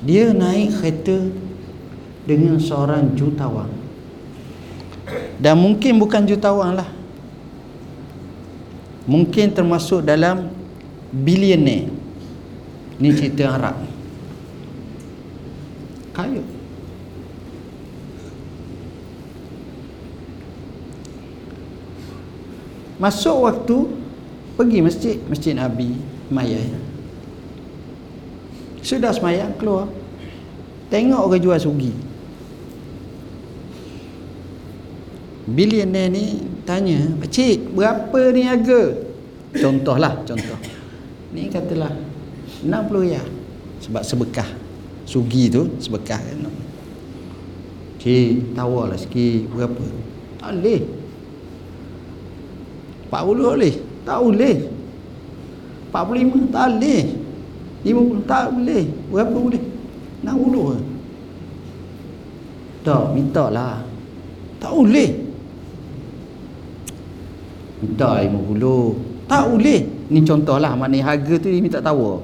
Dia 0.00 0.32
naik 0.32 0.80
kereta 0.80 1.18
dengan 2.24 2.56
seorang 2.56 3.12
jutawan. 3.18 3.68
Dan 5.42 5.58
mungkin 5.58 5.98
bukan 5.98 6.22
jutawan 6.24 6.78
lah. 6.78 6.88
Mungkin 9.10 9.52
termasuk 9.52 10.06
dalam 10.06 10.48
billionaire. 11.10 11.90
Ni 13.00 13.10
cerita 13.16 13.58
Arab. 13.58 13.76
Kaya 16.14 16.59
masuk 23.00 23.48
waktu 23.48 23.76
pergi 24.60 24.78
masjid 24.84 25.16
masjid 25.26 25.56
Nabi 25.56 25.96
Maya 26.28 26.60
sudah 28.80 29.12
semayang 29.12 29.52
keluar. 29.60 29.86
Tengok 30.90 31.30
orang 31.30 31.38
jual 31.40 31.58
sugi. 31.60 31.92
Billionaire 35.50 36.10
ni 36.10 36.42
tanya 36.66 36.98
pakcik 37.18 37.70
berapa 37.74 38.20
ni 38.34 38.42
harga? 38.46 38.98
Contohlah 39.54 40.22
contoh. 40.26 40.58
Ni 41.30 41.46
katalah 41.46 41.94
60 42.66 43.14
ya 43.14 43.22
sebab 43.82 44.02
sebekah. 44.02 44.48
Sugi 45.06 45.50
tu 45.50 45.70
sebekah 45.78 46.18
kan. 46.18 46.50
Cik 48.00 48.56
tawarlah 48.56 48.96
sikit 48.96 49.46
berapa? 49.54 49.84
Tak 50.40 50.50
boleh 50.56 50.82
40 53.10 53.58
boleh? 53.58 53.74
Tak 54.06 54.18
boleh. 54.22 54.56
45 55.90 56.54
tak 56.54 56.66
boleh. 56.78 57.02
50 57.82 58.30
tak 58.30 58.44
boleh. 58.54 58.84
Berapa 59.10 59.36
boleh? 59.36 59.62
60 60.22 60.70
ke? 60.70 60.76
Tak 62.80 63.02
minta 63.12 63.44
lah 63.52 63.84
tak 64.60 64.72
boleh. 64.76 65.10
Minta 67.80 68.08
50 68.20 69.26
tak 69.26 69.44
boleh. 69.48 69.80
Ni 70.10 70.20
contoh 70.26 70.58
lah 70.60 70.76
maknanya 70.76 71.14
harga 71.14 71.34
tu 71.40 71.48
dia 71.48 71.62
minta 71.62 71.80
tawar 71.80 72.20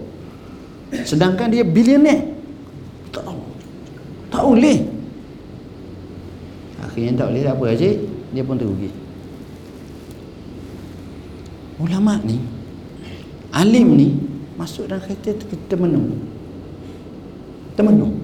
sedangkan 1.03 1.51
dia 1.51 1.67
billionaire. 1.67 2.35
Tak 3.11 3.27
tak 4.31 4.43
boleh. 4.43 4.79
Akhirnya 6.83 7.13
tak 7.19 7.27
boleh 7.33 7.43
tak 7.43 7.55
apa 7.57 7.67
cik 7.75 7.97
dia 8.37 8.43
pun 8.45 8.57
terugi 8.61 9.06
ulama 11.81 12.21
ni 12.25 12.41
alim 13.53 13.89
ni 13.97 14.09
masuk 14.57 14.89
dalam 14.89 15.05
kereta 15.05 15.37
termenung 15.69 16.17
termenung 17.77 18.17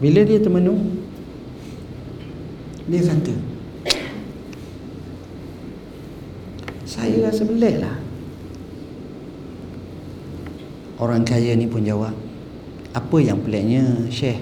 bila 0.00 0.20
dia 0.24 0.40
termenung 0.40 1.00
dia 2.84 3.00
kata 3.00 3.54
saya 6.94 7.26
rasa 7.26 7.42
belah 7.44 7.76
lah. 7.84 7.96
Orang 10.96 11.26
kaya 11.26 11.52
ni 11.58 11.66
pun 11.66 11.82
jawab 11.82 12.16
apa 12.94 13.16
yang 13.18 13.42
peliknya 13.42 13.82
syekh? 14.08 14.38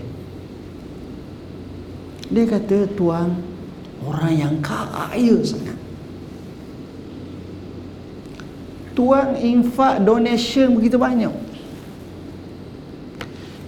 Dia 2.29 2.45
kata 2.45 2.93
tuan 2.93 3.41
orang 4.05 4.35
yang 4.37 4.55
kaya 4.61 5.41
sangat 5.41 5.82
tuan 8.93 9.37
infak 9.41 10.05
donation 10.05 10.77
begitu 10.77 10.97
banyak. 11.01 11.33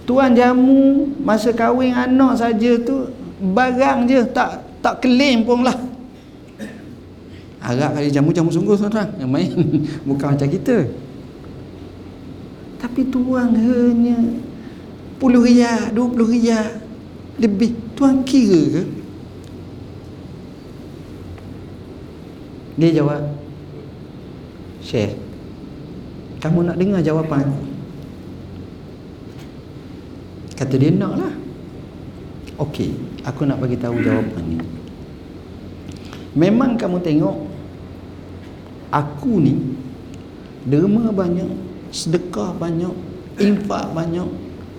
Tuan 0.05 0.37
jamu 0.37 1.09
masa 1.17 1.49
kahwin 1.49 1.89
anak 1.93 2.37
saja 2.37 2.77
tu 2.77 3.09
barang 3.41 4.05
je 4.05 4.21
tak 4.29 4.61
tak 4.79 5.01
klaim 5.01 5.41
pun 5.41 5.65
lah. 5.65 5.73
Harap 7.57 7.97
kali 7.97 8.13
jamu 8.13 8.29
jamu 8.29 8.53
sungguh 8.53 8.77
tuan 8.77 9.09
yang 9.17 9.29
main 9.29 9.49
bukan 10.07 10.37
macam 10.37 10.45
kita. 10.45 10.85
Tapi 12.77 13.01
tuan 13.09 13.49
hanya 13.57 14.17
puluh 15.17 15.41
riyal 15.41 15.89
dua 15.89 16.05
puluh 16.05 16.29
riyal 16.29 16.77
lebih. 17.41 17.73
Tuan 17.95 18.27
kira 18.27 18.59
ke? 18.75 18.83
Dia 22.75 22.91
jawab 23.01 23.44
Syekh 24.85 25.17
Kamu 26.37 26.61
nak 26.61 26.77
dengar 26.77 27.01
jawapan? 27.01 27.49
Aku 27.49 27.65
Kata 30.53 30.77
dia 30.77 30.93
nak 30.93 31.13
lah 31.17 31.33
Okey 32.61 32.93
Aku 33.25 33.49
nak 33.49 33.57
bagi 33.57 33.81
tahu 33.81 33.97
jawapan 34.05 34.43
ni. 34.45 34.57
Memang 36.37 36.77
kamu 36.77 37.01
tengok 37.01 37.35
Aku 38.93 39.41
ni 39.41 39.57
Derma 40.69 41.09
banyak 41.09 41.49
Sedekah 41.89 42.53
banyak 42.53 42.93
Infak 43.41 43.89
banyak 43.91 44.29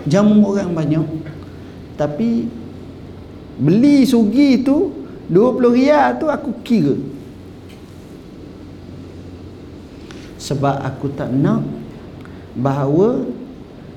Jamu 0.07 0.55
orang 0.55 0.71
banyak. 0.71 1.03
Tapi 1.99 2.47
Beli 3.59 4.07
sugi 4.07 4.63
tu 4.63 4.93
20 5.33 5.75
riyal 5.75 6.21
tu 6.21 6.31
aku 6.31 6.63
kira 6.63 6.95
sebab 10.47 10.79
aku 10.79 11.11
tak 11.19 11.35
nak 11.35 11.67
bahawa 12.55 13.27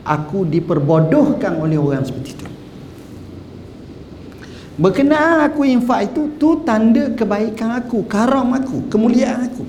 aku 0.02 0.50
diperbodohkan 0.50 1.62
oleh 1.62 1.78
orang 1.78 2.02
seperti 2.02 2.34
itu. 2.34 2.48
Berkenaan 4.80 5.46
aku 5.46 5.68
infak 5.68 6.10
itu 6.10 6.40
tu 6.42 6.66
tanda 6.66 7.14
kebaikan 7.14 7.78
aku 7.78 8.02
karam 8.10 8.50
aku 8.58 8.90
kemuliaan 8.90 9.46
aku. 9.46 9.64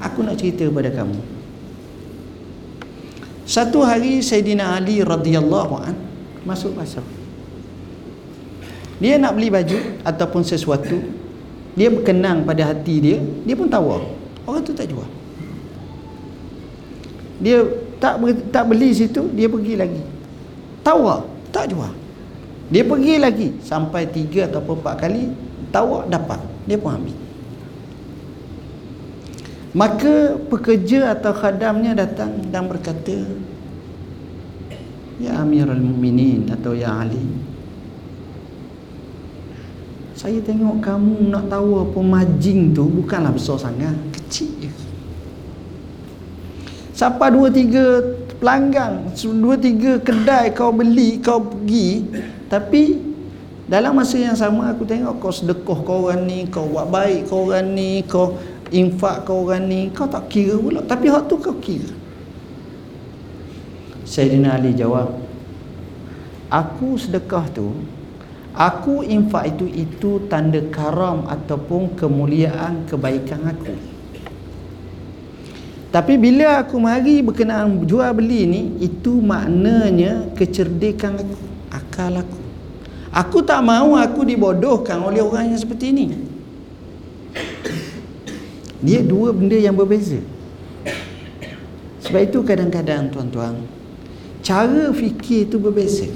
Aku 0.00 0.24
nak 0.24 0.40
cerita 0.40 0.64
kepada 0.64 0.88
kamu. 0.88 1.20
Satu 3.44 3.84
hari 3.84 4.24
Sayyidina 4.24 4.78
Ali 4.78 5.04
radhiyallahu 5.04 5.74
an 5.76 5.94
masuk 6.46 6.72
pasar. 6.78 7.04
Dia 9.02 9.18
nak 9.18 9.34
beli 9.34 9.50
baju 9.50 9.78
ataupun 10.06 10.46
sesuatu 10.46 11.02
dia 11.74 11.90
berkenang 11.90 12.46
pada 12.46 12.70
hati 12.70 12.94
dia 13.02 13.18
dia 13.42 13.54
pun 13.58 13.66
tawar 13.66 14.21
Orang 14.46 14.62
tu 14.66 14.74
tak 14.74 14.90
jual. 14.90 15.06
Dia 17.42 17.62
tak 17.98 18.18
tak 18.50 18.64
beli 18.70 18.90
situ, 18.94 19.30
dia 19.34 19.46
pergi 19.46 19.74
lagi. 19.78 20.02
Tawar, 20.82 21.26
tak 21.54 21.70
jual. 21.70 21.90
Dia 22.72 22.82
pergi 22.82 23.14
lagi 23.18 23.48
sampai 23.62 24.08
tiga 24.10 24.50
atau 24.50 24.62
empat 24.62 24.94
kali, 24.98 25.30
tawar 25.70 26.08
dapat. 26.10 26.40
Dia 26.66 26.78
pun 26.78 26.94
ambil. 26.94 27.18
Maka 29.72 30.36
pekerja 30.52 31.16
atau 31.16 31.32
khadamnya 31.32 31.96
datang 31.96 32.44
dan 32.52 32.68
berkata, 32.68 33.24
Ya 35.16 35.38
Amirul 35.40 35.80
Muminin 35.80 36.50
atau 36.50 36.76
Ya 36.76 36.92
Ali, 36.92 37.24
saya 40.12 40.38
tengok 40.44 40.84
kamu 40.84 41.32
nak 41.32 41.48
tahu 41.48 41.88
apa 41.88 41.98
majing 41.98 42.76
tu 42.76 42.84
bukanlah 42.86 43.32
besar 43.32 43.58
sangat 43.58 43.96
kecil. 44.32 44.48
Je 44.64 44.70
siapa 46.96 47.28
dua 47.28 47.52
tiga 47.52 48.04
pelanggan 48.40 49.12
dua 49.16 49.56
tiga 49.60 50.00
kedai 50.00 50.52
kau 50.52 50.72
beli 50.72 51.20
kau 51.20 51.40
pergi 51.40 52.04
tapi 52.52 53.00
dalam 53.64 53.96
masa 53.96 54.20
yang 54.20 54.36
sama 54.36 54.72
aku 54.72 54.84
tengok 54.84 55.16
kau 55.20 55.32
sedekah 55.32 55.78
kau 55.84 56.08
orang 56.08 56.28
ni 56.28 56.44
kau 56.48 56.68
buat 56.68 56.88
baik 56.92 57.32
kau 57.32 57.48
orang 57.48 57.72
ni 57.72 58.04
kau 58.04 58.36
infak 58.68 59.24
kau 59.24 59.48
orang 59.48 59.68
ni 59.68 59.88
kau 59.92 60.08
tak 60.08 60.28
kira 60.28 60.56
pula. 60.60 60.80
Tapi 60.84 61.08
hak 61.08 61.24
tu 61.28 61.40
kau 61.40 61.56
kira. 61.60 61.88
Sayyidina 64.04 64.60
Ali 64.60 64.76
jawab 64.76 65.08
aku 66.52 67.00
sedekah 67.00 67.48
tu 67.48 67.72
Aku 68.52 69.00
infak 69.00 69.56
itu 69.56 69.64
itu 69.64 70.28
tanda 70.28 70.60
karam 70.68 71.24
ataupun 71.24 71.96
kemuliaan 71.96 72.84
kebaikan 72.84 73.48
aku. 73.48 73.91
Tapi 75.92 76.16
bila 76.16 76.64
aku 76.64 76.80
mari 76.80 77.20
berkenaan 77.20 77.84
jual 77.84 78.08
beli 78.16 78.48
ni 78.48 78.62
itu 78.80 79.20
maknanya 79.20 80.32
kecerdikan 80.32 81.20
aku, 81.20 81.36
akal 81.68 82.16
aku. 82.16 82.40
Aku 83.12 83.38
tak 83.44 83.60
mahu 83.60 84.00
aku 84.00 84.24
dibodohkan 84.24 84.96
oleh 85.04 85.20
orang 85.20 85.52
yang 85.52 85.60
seperti 85.60 85.92
ini. 85.92 86.16
Dia 88.80 89.04
dua 89.04 89.36
benda 89.36 89.60
yang 89.60 89.76
berbeza. 89.76 90.16
Sebab 92.08 92.20
itu 92.24 92.40
kadang-kadang 92.40 93.12
tuan-tuan 93.12 93.60
cara 94.40 94.88
fikir 94.96 95.52
itu 95.52 95.60
berbeza. 95.60 96.08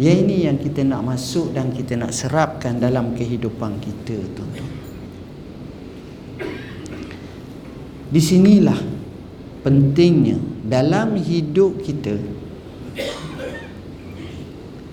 Yang 0.00 0.16
ini 0.24 0.36
yang 0.48 0.56
kita 0.56 0.80
nak 0.88 1.04
masuk 1.04 1.52
dan 1.52 1.68
kita 1.68 2.00
nak 2.00 2.16
serapkan 2.16 2.80
dalam 2.80 3.12
kehidupan 3.12 3.76
kita 3.76 4.16
tuan-tuan. 4.32 4.71
Di 8.12 8.20
sinilah 8.20 8.76
pentingnya 9.64 10.36
dalam 10.68 11.16
hidup 11.16 11.80
kita 11.80 12.20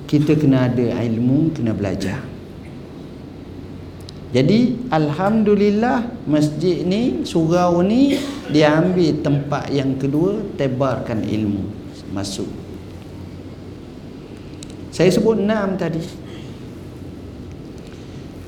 kita 0.09 0.33
kena 0.39 0.71
ada 0.71 1.03
ilmu 1.05 1.53
kena 1.53 1.75
belajar. 1.75 2.25
Jadi 4.29 4.89
Alhamdulillah 4.93 6.05
masjid 6.25 6.85
ni 6.85 7.25
surau 7.25 7.81
ni 7.83 8.17
dia 8.49 8.77
ambil 8.77 9.19
tempat 9.21 9.69
yang 9.69 9.97
kedua 9.99 10.41
tebarkan 10.57 11.25
ilmu 11.25 11.65
masuk. 12.13 12.49
Saya 14.89 15.13
sebut 15.13 15.37
enam 15.37 15.77
tadi. 15.77 16.01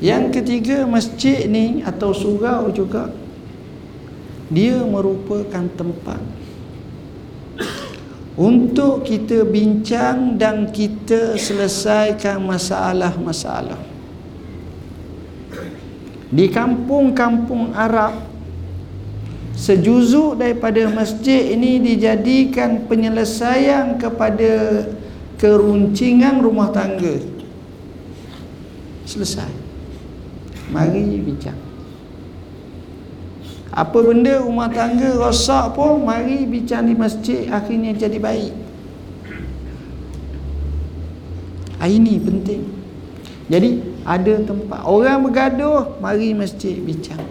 Yang 0.01 0.41
ketiga 0.41 0.89
masjid 0.89 1.45
ni 1.45 1.85
atau 1.85 2.09
surau 2.09 2.73
juga 2.73 3.13
dia 4.51 4.83
merupakan 4.83 5.63
tempat 5.79 6.19
untuk 8.35 9.07
kita 9.07 9.47
bincang 9.47 10.35
dan 10.35 10.67
kita 10.75 11.39
selesaikan 11.39 12.43
masalah-masalah. 12.43 13.79
Di 16.31 16.47
kampung-kampung 16.51 17.71
Arab 17.75 18.27
sejuzuk 19.55 20.39
daripada 20.39 20.87
masjid 20.91 21.55
ini 21.55 21.79
dijadikan 21.79 22.87
penyelesaian 22.87 23.99
kepada 23.99 24.83
keruncingan 25.39 26.43
rumah 26.43 26.71
tangga. 26.71 27.19
Selesai. 29.07 29.51
Mari 30.71 31.19
bincang 31.19 31.70
apa 33.71 33.97
benda 34.03 34.43
rumah 34.43 34.67
tangga 34.67 35.15
rosak 35.15 35.79
pun 35.79 36.03
mari 36.03 36.43
bincang 36.43 36.91
di 36.91 36.95
masjid 36.95 37.47
akhirnya 37.47 37.95
jadi 37.95 38.19
baik. 38.19 38.53
Ini 41.81 42.13
penting. 42.21 42.61
Jadi 43.49 43.69
ada 44.05 44.33
tempat. 44.45 44.85
Orang 44.85 45.25
bergaduh 45.25 45.97
mari 45.97 46.35
masjid 46.37 46.77
bincang. 46.77 47.23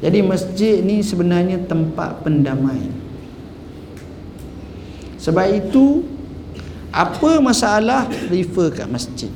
Jadi 0.00 0.18
masjid 0.24 0.80
ni 0.80 1.04
sebenarnya 1.04 1.60
tempat 1.64 2.24
pendamai 2.24 3.04
sebab 5.24 5.48
itu 5.56 6.04
apa 6.92 7.40
masalah 7.40 8.04
refer 8.28 8.68
kat 8.68 8.84
masjid? 8.92 9.32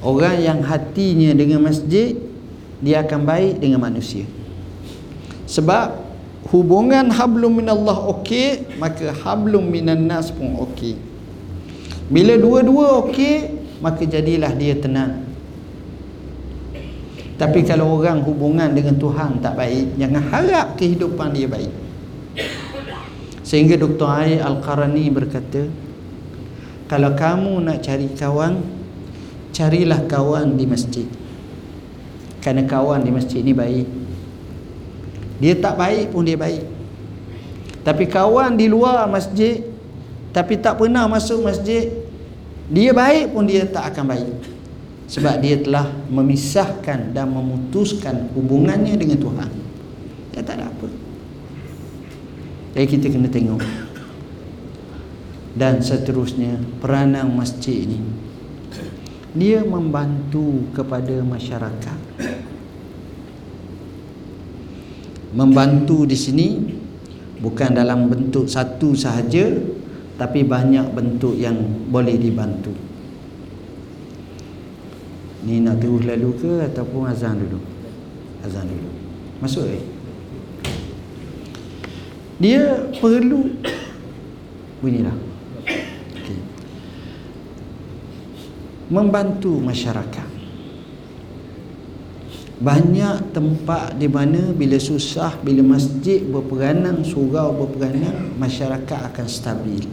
Orang 0.00 0.40
yang 0.40 0.64
hatinya 0.64 1.36
dengan 1.36 1.68
masjid 1.68 2.16
dia 2.78 3.02
akan 3.02 3.20
baik 3.26 3.62
dengan 3.62 3.82
manusia 3.82 4.26
sebab 5.48 5.98
hubungan 6.52 7.10
hablum 7.10 7.58
minallah 7.58 8.08
okey 8.18 8.78
maka 8.78 9.10
hablum 9.24 9.66
minan 9.66 10.06
nas 10.06 10.30
pun 10.30 10.54
okey 10.68 11.08
bila 12.08 12.40
dua-dua 12.40 13.04
okey, 13.04 13.52
maka 13.84 14.08
jadilah 14.08 14.56
dia 14.56 14.72
tenang. 14.80 15.28
Tapi 17.36 17.62
kalau 17.62 18.00
orang 18.00 18.24
hubungan 18.24 18.72
dengan 18.72 18.96
Tuhan 18.96 19.44
tak 19.44 19.54
baik, 19.54 19.94
jangan 20.00 20.24
harap 20.32 20.66
kehidupan 20.80 21.36
dia 21.36 21.46
baik. 21.46 21.70
Sehingga 23.44 23.78
Dr. 23.78 24.08
Ai 24.08 24.40
Al-Qarani 24.40 25.06
berkata, 25.12 25.68
kalau 26.88 27.12
kamu 27.12 27.62
nak 27.62 27.78
cari 27.84 28.08
kawan, 28.16 28.64
carilah 29.52 30.02
kawan 30.08 30.56
di 30.56 30.64
masjid. 30.64 31.06
Kerana 32.48 32.64
kawan 32.64 33.04
di 33.04 33.12
masjid 33.12 33.44
ni 33.44 33.52
baik. 33.52 33.84
Dia 35.36 35.52
tak 35.60 35.76
baik 35.76 36.16
pun 36.16 36.24
dia 36.24 36.32
baik. 36.40 36.64
Tapi 37.84 38.08
kawan 38.08 38.56
di 38.56 38.72
luar 38.72 39.04
masjid 39.04 39.68
tapi 40.32 40.56
tak 40.56 40.80
pernah 40.80 41.04
masuk 41.04 41.44
masjid 41.44 41.92
dia 42.72 42.96
baik 42.96 43.36
pun 43.36 43.44
dia 43.44 43.68
tak 43.68 43.92
akan 43.92 44.16
baik. 44.16 44.32
Sebab 45.12 45.44
dia 45.44 45.60
telah 45.60 45.92
memisahkan 46.08 47.12
dan 47.12 47.28
memutuskan 47.36 48.32
hubungannya 48.32 48.96
dengan 48.96 49.20
Tuhan. 49.20 49.50
Dia 50.32 50.40
tak 50.40 50.56
ada 50.56 50.72
apa. 50.72 50.88
Jadi 52.72 52.86
kita 52.88 53.12
kena 53.12 53.28
tengok. 53.28 53.60
Dan 55.52 55.84
seterusnya 55.84 56.56
peranan 56.80 57.28
masjid 57.28 57.84
ini 57.84 58.00
dia 59.36 59.60
membantu 59.60 60.64
kepada 60.72 61.20
masyarakat 61.20 62.07
membantu 65.38 66.02
di 66.02 66.18
sini 66.18 66.58
bukan 67.38 67.70
dalam 67.70 68.10
bentuk 68.10 68.50
satu 68.50 68.98
sahaja 68.98 69.54
tapi 70.18 70.42
banyak 70.42 70.90
bentuk 70.90 71.38
yang 71.38 71.54
boleh 71.94 72.18
dibantu. 72.18 72.74
Ni 75.46 75.62
nak 75.62 75.78
terus 75.78 76.02
lalu 76.02 76.34
ke 76.34 76.52
ataupun 76.66 77.06
azan 77.06 77.38
dulu? 77.38 77.62
Azan 78.42 78.66
dulu. 78.66 78.90
Masuk 79.38 79.70
eh? 79.70 79.84
Dia 82.42 82.90
perlu 82.98 83.46
bunyilah. 84.82 85.14
Okay. 86.18 86.38
membantu 88.90 89.62
masyarakat 89.62 90.27
banyak 92.58 93.30
tempat 93.30 93.94
di 93.94 94.10
mana 94.10 94.50
bila 94.50 94.74
susah 94.82 95.38
bila 95.46 95.62
masjid 95.62 96.18
berperanan 96.26 97.06
surau 97.06 97.54
berperanan 97.54 98.34
masyarakat 98.34 98.98
akan 99.14 99.26
stabil. 99.30 99.86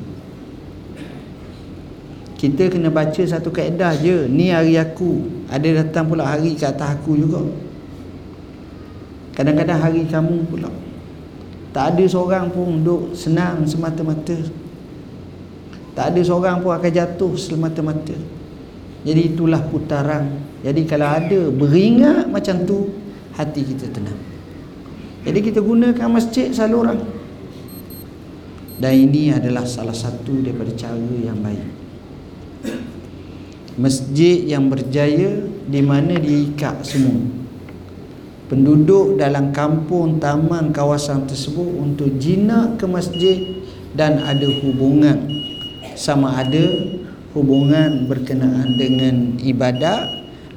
Kita 2.35 2.67
kena 2.73 2.89
baca 2.89 3.21
satu 3.21 3.53
kaedah 3.53 3.95
je. 4.01 4.25
Ni 4.27 4.49
hari 4.49 4.75
aku. 4.75 5.45
Ada 5.49 5.85
datang 5.85 6.09
pula 6.09 6.25
hari 6.25 6.57
ke 6.57 6.65
atas 6.65 6.97
aku 6.97 7.15
juga. 7.15 7.41
Kadang-kadang 9.37 9.79
hari 9.79 10.03
kamu 10.09 10.49
pula. 10.49 10.69
Tak 11.69 11.95
ada 11.95 12.03
seorang 12.05 12.49
pun 12.49 12.81
duduk 12.81 13.13
senang 13.13 13.63
semata-mata. 13.65 14.35
Tak 15.95 16.11
ada 16.11 16.21
seorang 16.21 16.59
pun 16.59 16.75
akan 16.75 16.91
jatuh 16.91 17.33
semata-mata 17.39 18.34
jadi 19.05 19.21
itulah 19.37 19.61
putaran. 19.69 20.41
Jadi 20.65 20.81
kalau 20.89 21.05
ada 21.05 21.53
beringat 21.53 22.25
macam 22.25 22.65
tu 22.65 22.89
hati 23.37 23.61
kita 23.61 23.93
tenang. 23.93 24.17
Jadi 25.21 25.39
kita 25.45 25.61
gunakan 25.61 26.09
masjid 26.09 26.49
saluran 26.49 27.05
dan 28.75 28.91
ini 28.91 29.31
adalah 29.31 29.63
salah 29.63 29.95
satu 29.95 30.41
daripada 30.41 30.73
cara 30.73 30.97
yang 31.21 31.39
baik. 31.39 31.65
Masjid 33.77 34.41
yang 34.43 34.67
berjaya 34.67 35.45
di 35.69 35.81
mana 35.85 36.17
diikat 36.17 36.83
semua. 36.83 37.45
Penduduk 38.45 39.17
dalam 39.17 39.49
kampung 39.49 40.21
taman 40.21 40.69
kawasan 40.69 41.25
tersebut 41.25 41.65
untuk 41.65 42.13
jinak 42.21 42.77
ke 42.77 42.85
masjid 42.85 43.37
dan 43.97 44.21
ada 44.21 44.45
hubungan. 44.61 45.29
Sama 45.97 46.35
ada 46.37 46.94
hubungan 47.35 48.07
berkenaan 48.07 48.79
dengan 48.79 49.35
ibadat 49.43 50.07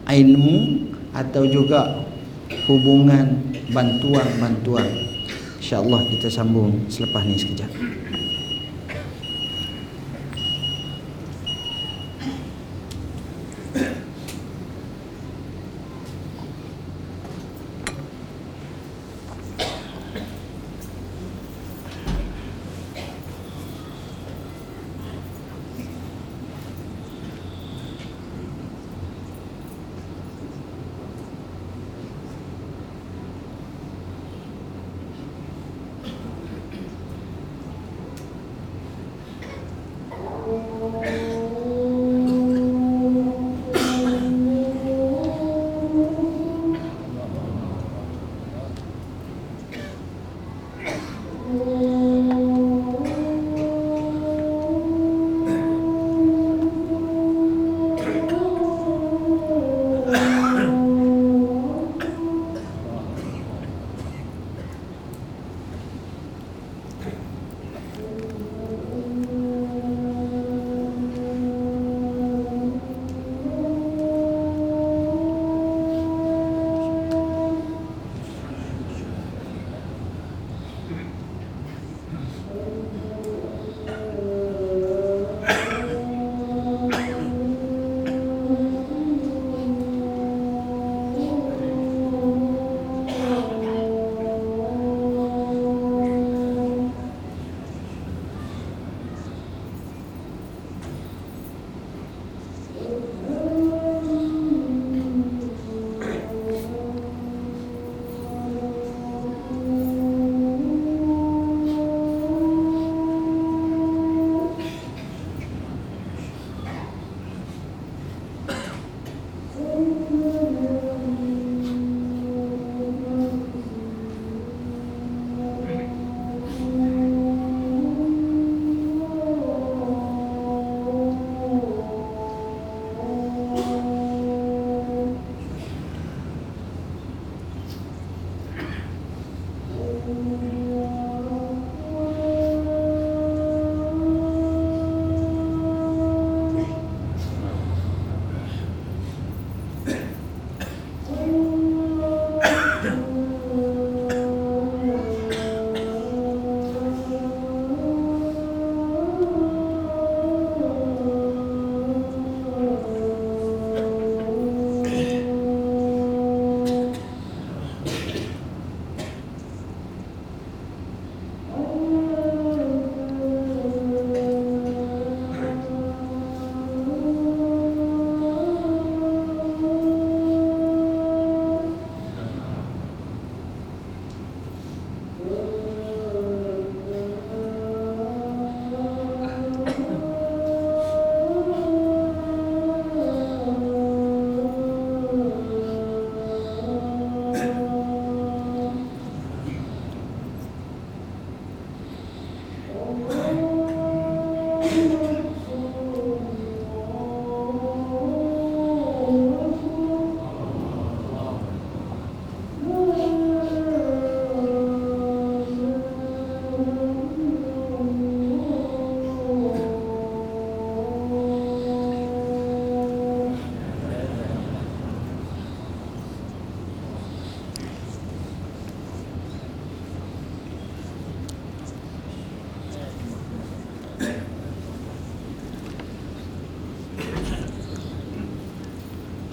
ilmu 0.07 0.89
atau 1.11 1.43
juga 1.51 2.07
hubungan 2.71 3.43
bantuan-bantuan. 3.75 4.87
Insyaallah 5.59 6.07
kita 6.07 6.31
sambung 6.31 6.87
selepas 6.87 7.27
ni 7.27 7.35
sekejap 7.37 7.69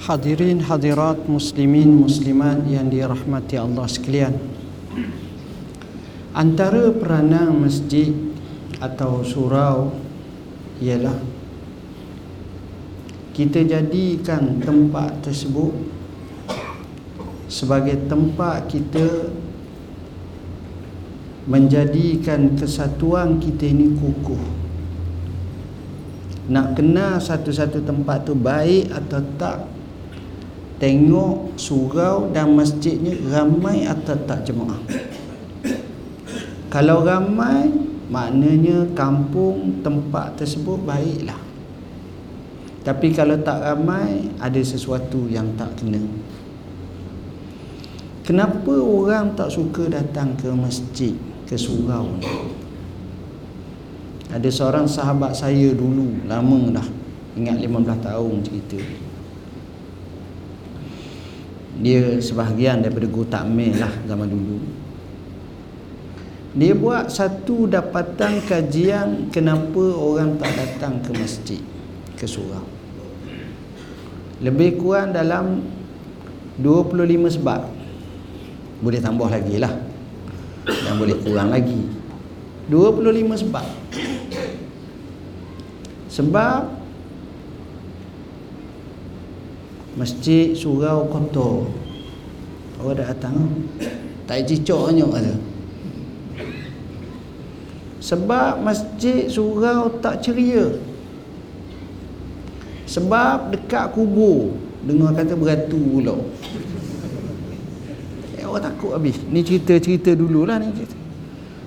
Hadirin 0.05 0.61
hadirat 0.61 1.25
muslimin 1.25 2.05
muslimat 2.05 2.61
yang 2.69 2.93
dirahmati 2.93 3.57
Allah 3.57 3.89
sekalian. 3.89 4.37
Antara 6.29 6.93
peranan 6.93 7.57
masjid 7.65 8.13
atau 8.77 9.25
surau 9.25 9.97
ialah 10.77 11.17
Kita 13.33 13.65
jadikan 13.65 14.59
tempat 14.59 15.25
tersebut 15.25 15.73
Sebagai 17.49 18.05
tempat 18.05 18.69
kita 18.69 19.33
Menjadikan 21.49 22.53
kesatuan 22.53 23.41
kita 23.41 23.69
ini 23.69 23.97
kukuh. 23.97 24.43
Nak 26.53 26.77
kenal 26.77 27.17
satu-satu 27.17 27.81
tempat 27.81 28.25
tu 28.25 28.37
baik 28.37 28.93
atau 28.93 29.21
tak 29.41 29.74
tengok 30.81 31.55
surau 31.55 32.29
dan 32.35 32.51
masjidnya 32.55 33.15
ramai 33.31 33.87
atau 33.87 34.15
tak 34.27 34.43
jemaah? 34.47 34.79
Kalau 36.71 37.07
ramai 37.07 37.71
maknanya 38.11 38.87
kampung 38.91 39.79
tempat 39.79 40.35
tersebut 40.35 40.83
baiklah. 40.83 41.39
Tapi 42.85 43.07
kalau 43.15 43.39
tak 43.41 43.65
ramai 43.65 44.29
ada 44.37 44.61
sesuatu 44.61 45.25
yang 45.25 45.55
tak 45.57 45.73
kena. 45.81 46.03
Kenapa 48.25 48.73
orang 48.77 49.33
tak 49.33 49.53
suka 49.53 49.89
datang 49.89 50.37
ke 50.37 50.49
masjid 50.53 51.13
ke 51.45 51.57
surau 51.57 52.09
ada 54.35 54.51
seorang 54.51 54.83
sahabat 54.83 55.31
saya 55.31 55.71
dulu 55.71 56.27
lama 56.27 56.75
dah. 56.75 56.87
Ingat 57.39 57.55
15 57.63 58.03
tahun 58.03 58.33
cerita 58.43 59.04
dia 61.79 62.19
sebahagian 62.23 62.79
daripada 62.79 63.07
guru 63.07 63.27
takmil 63.27 63.75
lah 63.75 63.91
zaman 64.07 64.27
dulu. 64.31 64.57
Dia 66.55 66.71
buat 66.71 67.11
satu 67.11 67.67
dapatan 67.67 68.39
kajian 68.47 69.27
kenapa 69.27 69.83
orang 69.91 70.39
tak 70.39 70.55
datang 70.55 71.03
ke 71.03 71.11
masjid 71.11 71.59
ke 72.15 72.23
surau. 72.23 72.63
Lebih 74.39 74.79
kurang 74.79 75.11
dalam 75.11 75.67
25 76.63 77.35
sebab. 77.39 77.61
Boleh 78.79 78.99
tambah 79.03 79.27
lagi 79.27 79.59
lah. 79.59 79.75
Dan 80.63 80.95
boleh 80.95 81.19
kurang 81.23 81.51
lagi. 81.51 81.91
25 82.71 83.43
sebab. 83.43 83.65
Sebab 86.07 86.61
masjid 89.95 90.51
surau 90.51 91.07
kotor 91.07 91.71
orang 92.83 92.99
dah 92.99 93.07
datang 93.15 93.35
tak 94.25 94.45
cicok 94.49 94.89
hanya 94.89 95.05
kata. 95.05 95.33
Sebab 98.01 98.61
masjid 98.61 99.25
surau 99.29 99.89
tak 100.01 100.21
ceria. 100.21 100.77
Sebab 102.85 103.53
dekat 103.53 103.93
kubur 103.97 104.53
dengar 104.85 105.13
kata 105.13 105.33
beratu 105.33 105.77
pula. 105.77 106.17
Eh, 108.37 108.45
orang 108.45 108.61
takut 108.61 108.93
habis. 108.93 109.17
Ni 109.29 109.41
cerita-cerita 109.41 110.13
dululah 110.13 110.61
ni 110.61 110.69
cerita. 110.73 110.97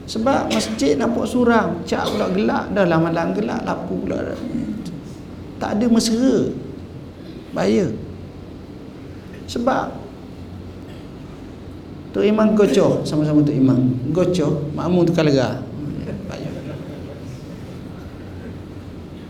Sebab 0.07 0.55
masjid 0.55 0.95
nampak 0.95 1.27
suram. 1.27 1.83
Cak 1.83 2.07
pula 2.15 2.31
gelap 2.31 2.71
dah 2.71 2.87
malam 2.87 3.35
gelap 3.35 3.63
lapu 3.67 4.03
pula 4.03 4.35
dah. 4.35 4.39
tak 5.59 5.79
ada 5.79 5.87
mesra. 5.91 6.55
Bahaya 7.51 7.91
sebab 9.49 9.97
Tok 12.09 12.25
Imam 12.25 12.57
gocoh 12.57 13.05
sama-sama 13.05 13.45
Tok 13.45 13.57
Imam. 13.57 13.79
Gocoh, 14.13 14.73
makmum 14.73 15.05
tu 15.05 15.13
kalega. 15.13 15.61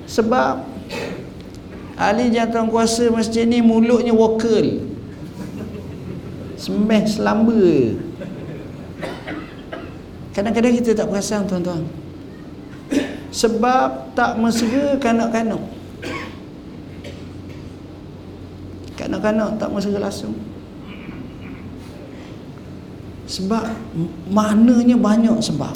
Sebab 0.08 0.66
ahli 1.98 2.32
jantan 2.32 2.70
kuasa 2.70 3.10
masjid 3.10 3.46
ni 3.46 3.62
mulutnya 3.62 4.14
vokal. 4.14 4.88
Semeh 6.58 7.06
selamba. 7.06 7.94
Kadang-kadang 10.34 10.74
kita 10.78 10.94
tak 10.94 11.06
perasan 11.10 11.46
tuan-tuan. 11.46 11.86
Sebab 13.30 14.14
tak 14.18 14.38
mesra 14.38 14.96
kanak-kanak. 14.98 15.77
Kanak-kanak 19.09 19.56
tak 19.56 19.72
masa 19.72 19.88
langsung. 19.96 20.36
Sebab 23.24 23.64
maknanya 24.28 25.00
banyak 25.00 25.40
sebab. 25.40 25.72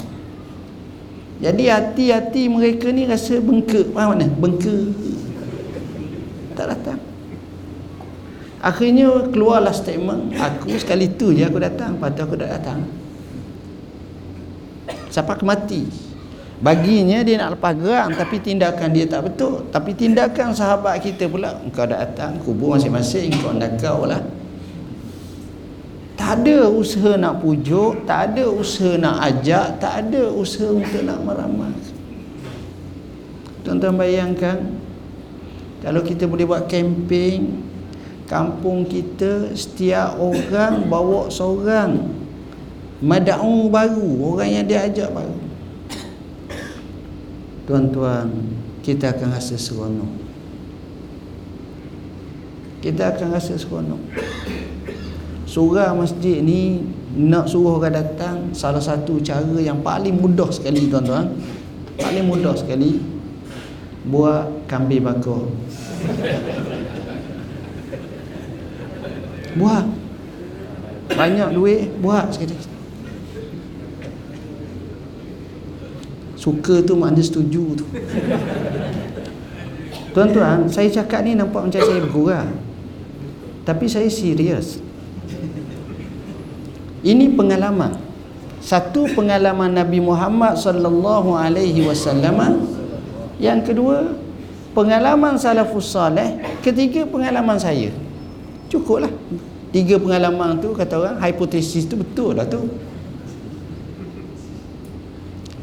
Jadi 1.41 1.65
hati-hati 1.67 2.45
mereka 2.45 2.93
ni 2.93 3.09
rasa 3.09 3.41
bengkak. 3.41 3.89
Faham 3.89 4.13
mana 4.13 4.29
bengkak. 4.29 4.93
Tak 6.53 6.65
datang. 6.77 7.01
Akhirnya 8.63 9.27
keluarlah 9.27 9.75
statement 9.75 10.37
aku 10.39 10.77
sekali 10.79 11.11
tu 11.11 11.35
je 11.35 11.43
aku 11.43 11.59
datang 11.59 11.97
tu 11.97 12.21
aku 12.21 12.37
dah 12.37 12.47
datang. 12.53 12.85
Sampai 15.09 15.35
ke 15.41 15.45
mati 15.45 15.81
baginya 16.63 17.19
dia 17.27 17.35
nak 17.43 17.59
lepas 17.59 17.75
gerak 17.75 18.15
tapi 18.15 18.39
tindakan 18.39 18.89
dia 18.95 19.05
tak 19.05 19.27
betul. 19.27 19.67
Tapi 19.67 19.91
tindakan 19.91 20.55
sahabat 20.55 21.03
kita 21.03 21.27
pula 21.27 21.59
engkau 21.59 21.83
datang 21.83 22.39
kubur 22.39 22.79
masing-masing 22.79 23.35
kau 23.43 23.51
nak 23.51 23.75
kau 23.75 24.07
lah. 24.07 24.23
Tak 26.15 26.39
ada 26.39 26.71
usaha 26.71 27.19
nak 27.19 27.43
pujuk 27.43 28.07
tak 28.07 28.31
ada 28.31 28.47
usaha 28.47 28.95
nak 28.95 29.19
ajak 29.27 29.75
tak 29.83 30.07
ada 30.07 30.31
usaha 30.31 30.71
untuk 30.71 31.03
nak 31.03 31.19
meramal. 31.19 31.75
Tuan-tuan 33.67 33.99
bayangkan 33.99 34.79
kalau 35.83 35.99
kita 35.99 36.31
boleh 36.31 36.47
buat 36.47 36.71
camping 36.71 37.59
kampung 38.23 38.87
kita 38.87 39.51
setiap 39.51 40.15
orang 40.15 40.87
bawa 40.87 41.27
seorang. 41.27 42.23
Mada'u 43.03 43.67
baru 43.67 44.31
orang 44.31 44.47
yang 44.47 44.63
dia 44.63 44.87
ajak 44.87 45.11
baru 45.11 45.52
tuan-tuan 47.63 48.27
kita 48.83 49.15
akan 49.15 49.31
rasa 49.31 49.55
seronok. 49.55 50.11
Kita 52.83 53.15
akan 53.15 53.27
rasa 53.31 53.55
seronok. 53.55 54.01
Surah 55.47 55.95
masjid 55.95 56.43
ni 56.43 56.83
nak 57.13 57.47
suruh 57.47 57.79
orang 57.79 57.93
datang 57.93 58.37
salah 58.51 58.81
satu 58.81 59.21
cara 59.23 59.55
yang 59.61 59.79
paling 59.79 60.19
mudah 60.19 60.51
sekali 60.51 60.91
tuan-tuan. 60.91 61.31
Paling 61.95 62.25
mudah 62.27 62.57
sekali 62.57 62.99
buat 64.09 64.67
kambing 64.67 65.07
bakar. 65.07 65.47
Buat. 69.55 69.85
Banyak 71.13 71.49
duit 71.53 71.93
buat 72.01 72.33
sekali 72.33 72.72
Suka 76.43 76.83
tu 76.83 76.99
makna 76.99 77.23
setuju 77.23 77.79
tu. 77.79 77.87
Tuan-tuan, 80.11 80.67
saya 80.67 80.91
cakap 80.91 81.23
ni 81.23 81.39
nampak 81.39 81.71
macam 81.71 81.79
saya 81.79 82.03
bergurau. 82.03 82.51
Tapi 83.63 83.87
saya 83.87 84.11
serius. 84.11 84.83
Ini 86.99 87.31
pengalaman. 87.31 87.95
Satu 88.59 89.07
pengalaman 89.15 89.71
Nabi 89.71 90.03
Muhammad 90.03 90.59
sallallahu 90.59 91.31
alaihi 91.31 91.87
wasallam. 91.87 92.67
Yang 93.39 93.71
kedua, 93.71 94.11
pengalaman 94.75 95.39
salafus 95.39 95.95
saleh. 95.95 96.43
Ketiga, 96.59 97.07
pengalaman 97.07 97.55
saya. 97.55 97.87
Cukuplah. 98.67 99.11
Tiga 99.71 99.95
pengalaman 99.95 100.59
tu 100.59 100.75
kata 100.75 100.93
orang, 100.99 101.17
hipotesis 101.23 101.87
tu 101.87 101.95
betul 101.95 102.35
lah 102.35 102.45
tu. 102.45 102.67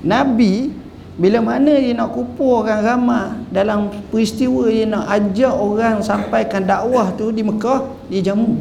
Nabi 0.01 0.73
bila 1.21 1.45
mana 1.45 1.77
dia 1.77 1.93
nak 1.93 2.17
kupu 2.17 2.65
orang 2.65 2.81
ramai 2.81 3.37
dalam 3.53 3.93
peristiwa 4.09 4.65
dia 4.73 4.89
nak 4.89 5.05
ajak 5.05 5.53
orang 5.53 6.01
sampaikan 6.01 6.65
dakwah 6.65 7.13
tu 7.13 7.29
di 7.29 7.45
Mekah 7.45 7.85
dia 8.09 8.33
jamu. 8.33 8.57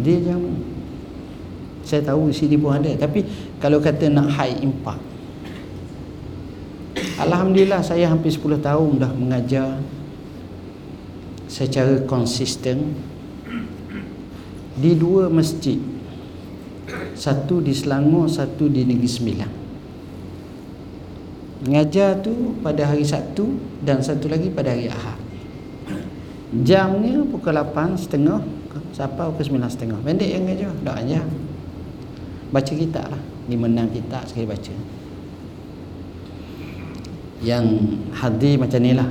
Dia 0.00 0.20
jamu. 0.20 0.52
Saya 1.84 2.04
tahu 2.04 2.28
sini 2.30 2.60
pun 2.60 2.76
ada 2.76 2.92
tapi 3.00 3.24
kalau 3.58 3.80
kata 3.80 4.12
nak 4.12 4.28
high 4.36 4.60
impact 4.60 5.10
Alhamdulillah 7.20 7.84
saya 7.84 8.08
hampir 8.08 8.32
10 8.32 8.64
tahun 8.64 8.90
dah 8.96 9.12
mengajar 9.12 9.76
secara 11.50 12.00
konsisten 12.08 12.96
di 14.80 14.96
dua 14.96 15.28
masjid 15.28 15.76
satu 17.14 17.60
di 17.60 17.72
Selangor 17.74 18.26
satu 18.30 18.66
di 18.70 18.86
Negeri 18.86 19.10
Sembilan. 19.10 19.50
Mengajar 21.60 22.24
tu 22.24 22.56
pada 22.64 22.88
hari 22.88 23.04
Sabtu 23.04 23.44
dan 23.84 24.00
satu 24.00 24.32
lagi 24.32 24.48
pada 24.48 24.72
hari 24.72 24.88
Ahad. 24.88 25.20
Jamnya 26.64 27.20
pukul 27.28 27.52
8 27.52 28.00
setengah 28.00 28.40
sampai 28.96 29.28
pukul 29.28 29.60
9 29.60 29.68
setengah. 29.68 29.98
Pendek 30.00 30.28
yang 30.32 30.48
mengajar 30.48 30.72
tak 30.80 30.96
ajar. 31.04 31.24
Baca 32.50 32.72
kitab 32.72 33.06
lah. 33.12 33.22
Ni 33.46 33.54
menang 33.60 33.92
kitab 33.92 34.24
sekali 34.24 34.48
baca. 34.48 34.74
Yang 37.44 37.64
hadir 38.16 38.54
macam 38.56 38.80
ni 38.80 38.92
lah. 38.96 39.08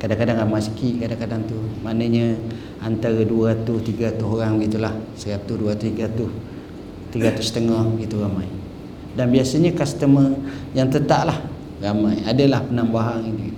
Kadang-kadang 0.00 0.36
ramai 0.40 0.64
sikit 0.64 1.04
kadang-kadang 1.04 1.44
tu. 1.46 1.60
Maknanya 1.84 2.32
antara 2.80 3.20
200 3.20 3.60
300 3.64 4.20
orang 4.24 4.56
gitulah 4.64 4.96
100 5.20 5.44
200 5.44 5.94
300 6.00 6.53
300 7.14 7.38
setengah 7.40 7.86
gitu 8.02 8.18
ramai. 8.18 8.50
Dan 9.14 9.30
biasanya 9.30 9.70
customer 9.78 10.34
yang 10.74 10.90
tetap 10.90 11.30
lah 11.30 11.38
ramai. 11.78 12.18
Adalah 12.26 12.66
penambahan 12.66 13.22
ini 13.22 13.54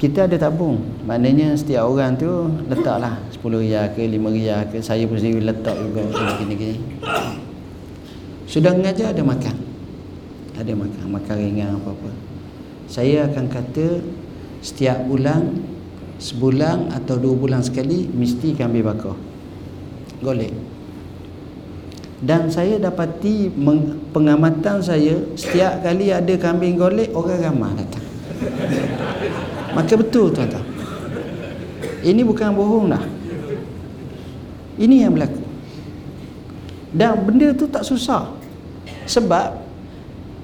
kita 0.00 0.28
ada 0.28 0.36
tabung. 0.36 0.84
Maknanya 1.08 1.56
setiap 1.56 1.88
orang 1.88 2.16
tu 2.16 2.28
letaklah 2.68 3.20
10 3.30 3.40
riyal 3.40 3.86
ke 3.92 4.04
5 4.04 4.36
riyal 4.36 4.60
ke. 4.72 4.80
Saya 4.80 5.04
pun 5.04 5.16
sendiri 5.20 5.44
letak 5.44 5.76
juga 5.76 6.08
gini-gini 6.40 6.80
sudah 8.44 8.70
mengajar 8.76 9.10
ada 9.10 9.22
makan. 9.24 9.56
Ada 10.54 10.72
makan. 10.78 11.04
Makan 11.10 11.34
ringan 11.40 11.74
apa-apa. 11.80 12.10
Saya 12.86 13.26
akan 13.26 13.50
kata 13.50 14.04
setiap 14.62 15.02
bulan 15.08 15.58
sebulan 16.22 16.94
atau 16.94 17.18
dua 17.18 17.34
bulan 17.34 17.66
sekali 17.66 18.06
mesti 18.06 18.54
kami 18.54 18.84
bakar. 18.84 19.18
Golek 20.22 20.54
dan 22.24 22.48
saya 22.48 22.80
dapati 22.80 23.52
pengamatan 24.16 24.80
saya 24.80 25.20
setiap 25.36 25.84
kali 25.84 26.08
ada 26.08 26.32
kambing 26.40 26.80
golek 26.80 27.12
orang 27.12 27.52
ramai 27.52 27.76
datang. 27.76 28.04
Maka 29.76 29.92
betul 29.92 30.32
tuan-tuan. 30.32 30.64
Ini 32.00 32.24
bukan 32.24 32.56
bohong 32.56 32.96
dah. 32.96 33.04
Ini 34.80 35.04
yang 35.04 35.12
berlaku. 35.12 35.44
Dan 36.96 37.28
benda 37.28 37.52
tu 37.52 37.68
tak 37.68 37.84
susah. 37.84 38.32
Sebab 39.04 39.60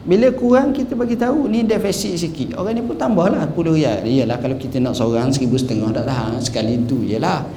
bila 0.05 0.29
kurang 0.37 0.77
kita 0.77 0.93
bagi 0.93 1.17
tahu 1.17 1.49
ni 1.49 1.65
defisit 1.65 2.21
sikit. 2.21 2.61
Orang 2.61 2.77
ni 2.77 2.85
pun 2.85 3.01
tambahlah 3.01 3.49
10 3.49 3.57
riyal 3.57 4.05
iyalah 4.05 4.37
kalau 4.37 4.57
kita 4.61 4.85
nak 4.85 4.97
seorang 5.01 5.33
1000 5.33 5.49
setengah 5.57 5.89
tak 5.97 6.05
tahan 6.05 6.37
sekali 6.45 6.77
tu 6.85 7.01
iyalah. 7.09 7.49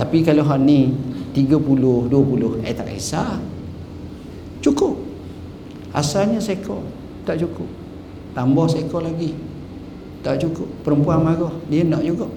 Tapi 0.00 0.24
kalau 0.24 0.48
hak 0.48 0.60
ni 0.64 0.96
30, 1.36 2.08
20 2.08 2.64
eh 2.64 2.72
tak 2.72 2.88
kisah 2.88 3.49
cukup. 4.60 4.96
Asalnya 5.90 6.38
seekor 6.38 6.84
tak 7.26 7.42
cukup. 7.42 7.66
Tambah 8.32 8.66
seekor 8.70 9.02
lagi 9.02 9.34
tak 10.22 10.38
cukup. 10.40 10.68
Perempuan 10.86 11.24
marah 11.24 11.52
dia 11.66 11.82
nak 11.82 12.04
juga. 12.04 12.30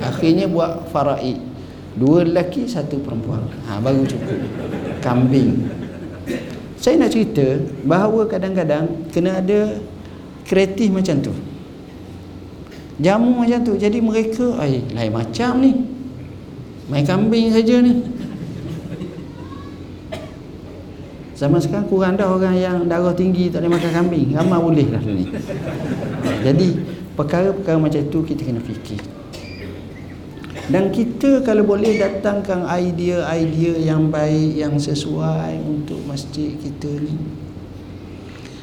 Akhirnya 0.00 0.48
buat 0.48 0.88
faraid 0.88 1.38
dua 1.96 2.24
lelaki 2.24 2.64
satu 2.64 3.00
perempuan. 3.02 3.44
Ha, 3.68 3.78
baru 3.80 4.02
cukup. 4.08 4.40
Kambing. 5.04 5.68
Saya 6.76 7.00
nak 7.02 7.12
cerita 7.12 7.60
bahawa 7.82 8.28
kadang-kadang 8.28 9.10
kena 9.10 9.40
ada 9.40 9.80
kreatif 10.46 10.92
macam 10.92 11.18
tu. 11.20 11.32
Jamu 12.96 13.44
macam 13.44 13.60
tu. 13.64 13.74
Jadi 13.76 13.98
mereka 14.00 14.56
ay, 14.56 14.80
lain 14.92 15.12
macam 15.12 15.52
ni. 15.60 15.72
Main 16.86 17.02
kambing 17.02 17.50
saja 17.50 17.82
ni 17.82 17.98
Zaman 21.36 21.60
sekarang 21.60 21.86
kurang 21.92 22.16
dah 22.16 22.32
orang 22.32 22.56
yang 22.56 22.76
darah 22.88 23.12
tinggi 23.12 23.52
tak 23.52 23.60
boleh 23.60 23.76
makan 23.76 23.92
kambing. 23.92 24.28
Ramai 24.32 24.56
boleh 24.56 24.86
lah 24.88 25.02
ni. 25.04 25.28
Jadi 26.40 26.68
perkara-perkara 27.12 27.76
macam 27.76 28.02
tu 28.08 28.24
kita 28.24 28.40
kena 28.40 28.64
fikir. 28.64 29.04
Dan 30.66 30.90
kita 30.90 31.46
kalau 31.46 31.62
boleh 31.62 32.00
datangkan 32.00 32.64
idea-idea 32.66 33.78
yang 33.78 34.10
baik, 34.10 34.58
yang 34.58 34.74
sesuai 34.80 35.60
untuk 35.62 36.00
masjid 36.08 36.56
kita 36.56 36.90
ni. 36.90 37.14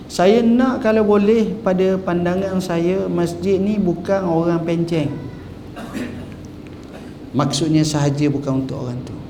Saya 0.09 0.41
nak 0.41 0.81
kalau 0.81 1.05
boleh 1.05 1.53
pada 1.61 1.95
pandangan 2.01 2.57
saya 2.57 3.05
masjid 3.05 3.61
ni 3.61 3.77
bukan 3.77 4.25
orang 4.25 4.65
penceng. 4.65 5.13
Maksudnya 7.37 7.85
sahaja 7.85 8.29
bukan 8.29 8.65
untuk 8.65 8.83
orang 8.83 8.99
tu. 9.05 9.22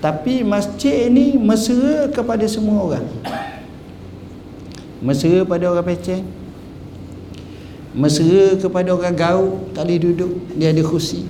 Tapi 0.00 0.40
masjid 0.40 1.12
ini 1.12 1.36
mesra 1.36 2.08
kepada 2.08 2.48
semua 2.48 2.88
orang. 2.88 3.06
Mesra 5.04 5.44
pada 5.44 5.68
orang 5.68 5.84
peceng. 5.84 6.24
Mesra 7.92 8.56
kepada 8.56 8.96
orang 8.96 9.12
gaul, 9.12 9.68
tak 9.76 9.84
boleh 9.84 10.00
duduk, 10.00 10.32
dia 10.56 10.72
ada 10.72 10.80
kursi. 10.80 11.28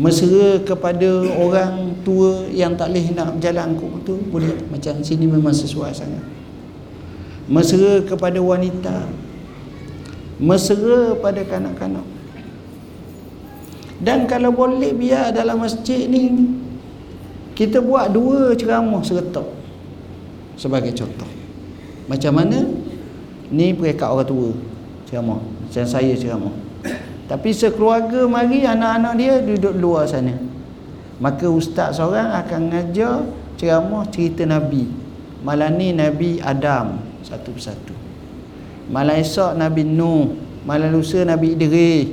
Mesra 0.00 0.60
kepada 0.64 1.08
orang 1.36 2.00
tua 2.00 2.48
yang 2.48 2.76
tak 2.76 2.92
boleh 2.92 3.12
nak 3.12 3.36
berjalan 3.36 3.76
angkut 3.76 3.92
tu, 4.04 4.16
boleh 4.32 4.56
macam 4.72 5.00
sini 5.04 5.28
memang 5.28 5.52
sesuai 5.52 5.92
sangat. 5.92 6.24
Mesra 7.48 8.04
kepada 8.08 8.40
wanita. 8.40 9.04
Mesra 10.40 11.16
pada 11.20 11.40
kanak-kanak. 11.44 12.04
Dan 13.96 14.28
kalau 14.28 14.52
boleh 14.52 14.92
biar 14.92 15.32
dalam 15.32 15.64
masjid 15.64 16.04
ni 16.04 16.28
kita 17.56 17.80
buat 17.80 18.12
dua 18.12 18.52
ceramah 18.52 19.00
seretak 19.00 19.48
sebagai 20.60 20.92
contoh. 20.92 21.26
Macam 22.06 22.36
mana? 22.36 22.68
Ni 23.48 23.72
perekat 23.72 24.12
orang 24.12 24.28
tua 24.28 24.50
ceramah. 25.08 25.40
Macam 25.40 25.84
saya 25.88 26.12
ceramah. 26.12 26.52
Tapi 27.26 27.50
sekeluarga 27.50 28.28
mari 28.28 28.62
anak-anak 28.62 29.12
dia 29.18 29.40
duduk 29.40 29.74
luar 29.74 30.04
sana. 30.04 30.36
Maka 31.16 31.48
ustaz 31.48 31.96
seorang 31.96 32.28
akan 32.44 32.60
ngajar 32.70 33.24
ceramah 33.56 34.04
cerita 34.12 34.44
Nabi. 34.44 34.86
Malam 35.40 35.80
ni 35.80 35.96
Nabi 35.96 36.38
Adam 36.44 37.00
satu 37.24 37.56
persatu. 37.56 37.96
Malam 38.92 39.18
esok 39.18 39.56
Nabi 39.58 39.82
Nuh 39.82 40.46
malam 40.66 40.90
lusa 40.90 41.22
Nabi 41.22 41.54
Idris. 41.54 42.12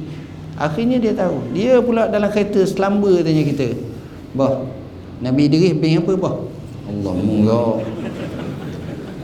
Akhirnya 0.55 1.01
dia 1.01 1.17
tahu. 1.17 1.41
Dia 1.51 1.81
pula 1.81 2.05
dalam 2.05 2.29
kereta 2.29 2.61
selamba 2.61 3.09
tanya 3.25 3.41
kita. 3.41 3.73
Bah 4.37 4.61
Nabi 5.23 5.47
Idris 5.47 5.71
bin 5.79 6.03
apa 6.03 6.11
apa? 6.19 6.31
Allah 6.91 7.13
mungga. 7.15 7.63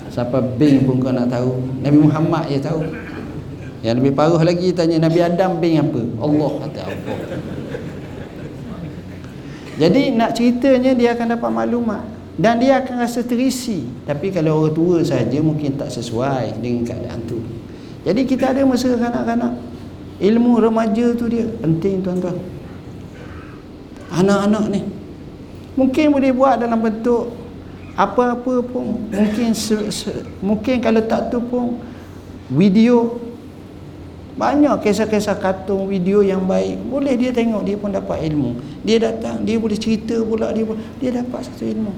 Siapa 0.08 0.40
bin 0.56 0.88
pun 0.88 1.04
kau 1.04 1.12
nak 1.12 1.28
tahu. 1.28 1.60
Nabi 1.84 1.98
Muhammad 2.00 2.48
dia 2.48 2.64
tahu. 2.64 2.88
Yang 3.84 3.96
lebih 4.00 4.14
parah 4.16 4.40
lagi 4.40 4.72
tanya 4.72 4.96
Nabi 5.04 5.20
Adam 5.20 5.60
bin 5.60 5.76
apa? 5.76 6.02
Allah 6.24 6.52
kata 6.64 6.82
apa? 6.88 7.14
Jadi 9.80 10.02
nak 10.16 10.36
ceritanya 10.36 10.92
dia 10.96 11.16
akan 11.16 11.28
dapat 11.36 11.52
maklumat 11.52 12.04
dan 12.40 12.64
dia 12.64 12.80
akan 12.80 13.04
rasa 13.04 13.20
terisi. 13.24 13.84
Tapi 14.08 14.32
kalau 14.32 14.64
orang 14.64 14.76
tua 14.76 14.98
saja 15.04 15.40
mungkin 15.44 15.76
tak 15.76 15.92
sesuai 15.92 16.64
dengan 16.64 16.88
keadaan 16.88 17.20
tu. 17.28 17.44
Jadi 18.08 18.24
kita 18.24 18.56
ada 18.56 18.64
masa 18.64 18.96
kanak-kanak. 18.96 19.52
Ilmu 20.20 20.64
remaja 20.64 21.16
tu 21.16 21.28
dia 21.32 21.48
penting 21.60 22.04
tuan-tuan. 22.04 22.40
Anak-anak 24.12 24.66
ni 24.72 24.99
mungkin 25.80 26.12
boleh 26.12 26.36
buat 26.36 26.60
dalam 26.60 26.76
bentuk 26.84 27.32
apa-apa 27.96 28.60
pun. 28.68 29.08
Mungkin 29.08 29.56
se, 29.56 29.88
se, 29.92 30.12
mungkin 30.44 30.84
kalau 30.84 31.00
tak 31.08 31.32
tu 31.32 31.40
pun 31.40 31.80
video. 32.52 33.24
Banyak 34.40 34.80
kisah-kisah 34.80 35.36
kartun 35.36 35.84
video 35.92 36.24
yang 36.24 36.48
baik. 36.48 36.80
Boleh 36.88 37.20
dia 37.20 37.36
tengok 37.36 37.60
dia 37.68 37.76
pun 37.76 37.92
dapat 37.92 38.24
ilmu. 38.24 38.56
Dia 38.88 38.96
datang 39.00 39.44
dia 39.44 39.60
boleh 39.60 39.76
cerita 39.76 40.16
pula 40.24 40.56
dia 40.56 40.64
dia 41.04 41.12
dapat 41.20 41.44
satu 41.44 41.68
ilmu. 41.68 41.92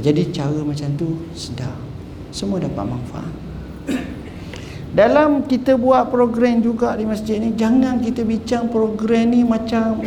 Jadi 0.00 0.32
cara 0.32 0.64
macam 0.64 0.88
tu 0.96 1.28
sedar 1.36 1.76
semua 2.32 2.56
dapat 2.56 2.88
manfaat. 2.88 3.32
Dalam 4.94 5.44
kita 5.44 5.76
buat 5.76 6.08
program 6.08 6.62
juga 6.62 6.96
di 6.96 7.04
masjid 7.04 7.36
ni 7.42 7.52
jangan 7.52 8.00
kita 8.00 8.22
bincang 8.22 8.70
program 8.70 9.28
ni 9.28 9.42
macam 9.44 10.00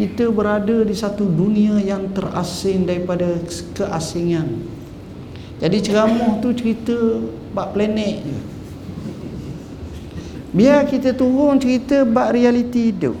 kita 0.00 0.32
berada 0.32 0.80
di 0.80 0.96
satu 0.96 1.28
dunia 1.28 1.76
yang 1.76 2.08
terasing 2.16 2.88
daripada 2.88 3.36
keasingan. 3.76 4.64
Jadi 5.60 5.76
ceramah 5.84 6.40
tu 6.40 6.56
cerita 6.56 6.96
bab 7.52 7.76
planet 7.76 8.24
je. 8.24 8.38
Biar 10.56 10.88
kita 10.88 11.12
turun 11.12 11.60
cerita 11.60 12.08
bab 12.08 12.32
realiti 12.32 12.88
hidup. 12.88 13.12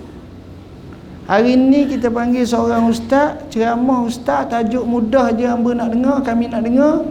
Hari 1.28 1.52
ni 1.52 1.84
kita 1.84 2.08
panggil 2.08 2.48
seorang 2.48 2.88
ustaz 2.88 3.44
ceramah 3.52 4.08
ustaz 4.08 4.48
tajuk 4.48 4.82
mudah 4.88 5.36
je 5.36 5.44
hamba 5.44 5.76
nak 5.76 5.92
dengar 5.92 6.16
kami 6.24 6.48
nak 6.48 6.64
dengar. 6.64 7.04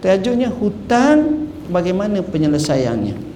Tajuknya 0.00 0.48
hutan 0.48 1.52
bagaimana 1.68 2.24
penyelesaiannya 2.24 3.33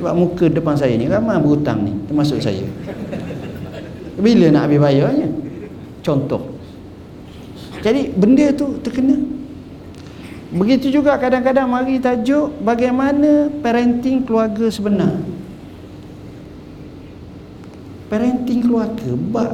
sebab 0.00 0.16
muka 0.16 0.48
depan 0.48 0.72
saya 0.80 0.96
ni 0.96 1.04
ramai 1.04 1.36
berhutang 1.36 1.84
ni 1.84 1.92
termasuk 2.08 2.40
saya. 2.40 2.64
Bila 4.16 4.48
nak 4.48 4.64
habis 4.68 4.80
bayarnya 4.80 5.28
contoh. 6.00 6.56
Jadi 7.84 8.12
benda 8.16 8.48
tu 8.56 8.80
terkena. 8.80 9.16
Begitu 10.50 10.90
juga 10.90 11.14
kadang-kadang 11.20 11.70
mari 11.70 12.02
tajuk 12.02 12.58
bagaimana 12.64 13.52
parenting 13.60 14.24
keluarga 14.24 14.66
sebenar. 14.72 15.20
Parenting 18.10 18.66
keluarga 18.66 19.10
bak 19.14 19.52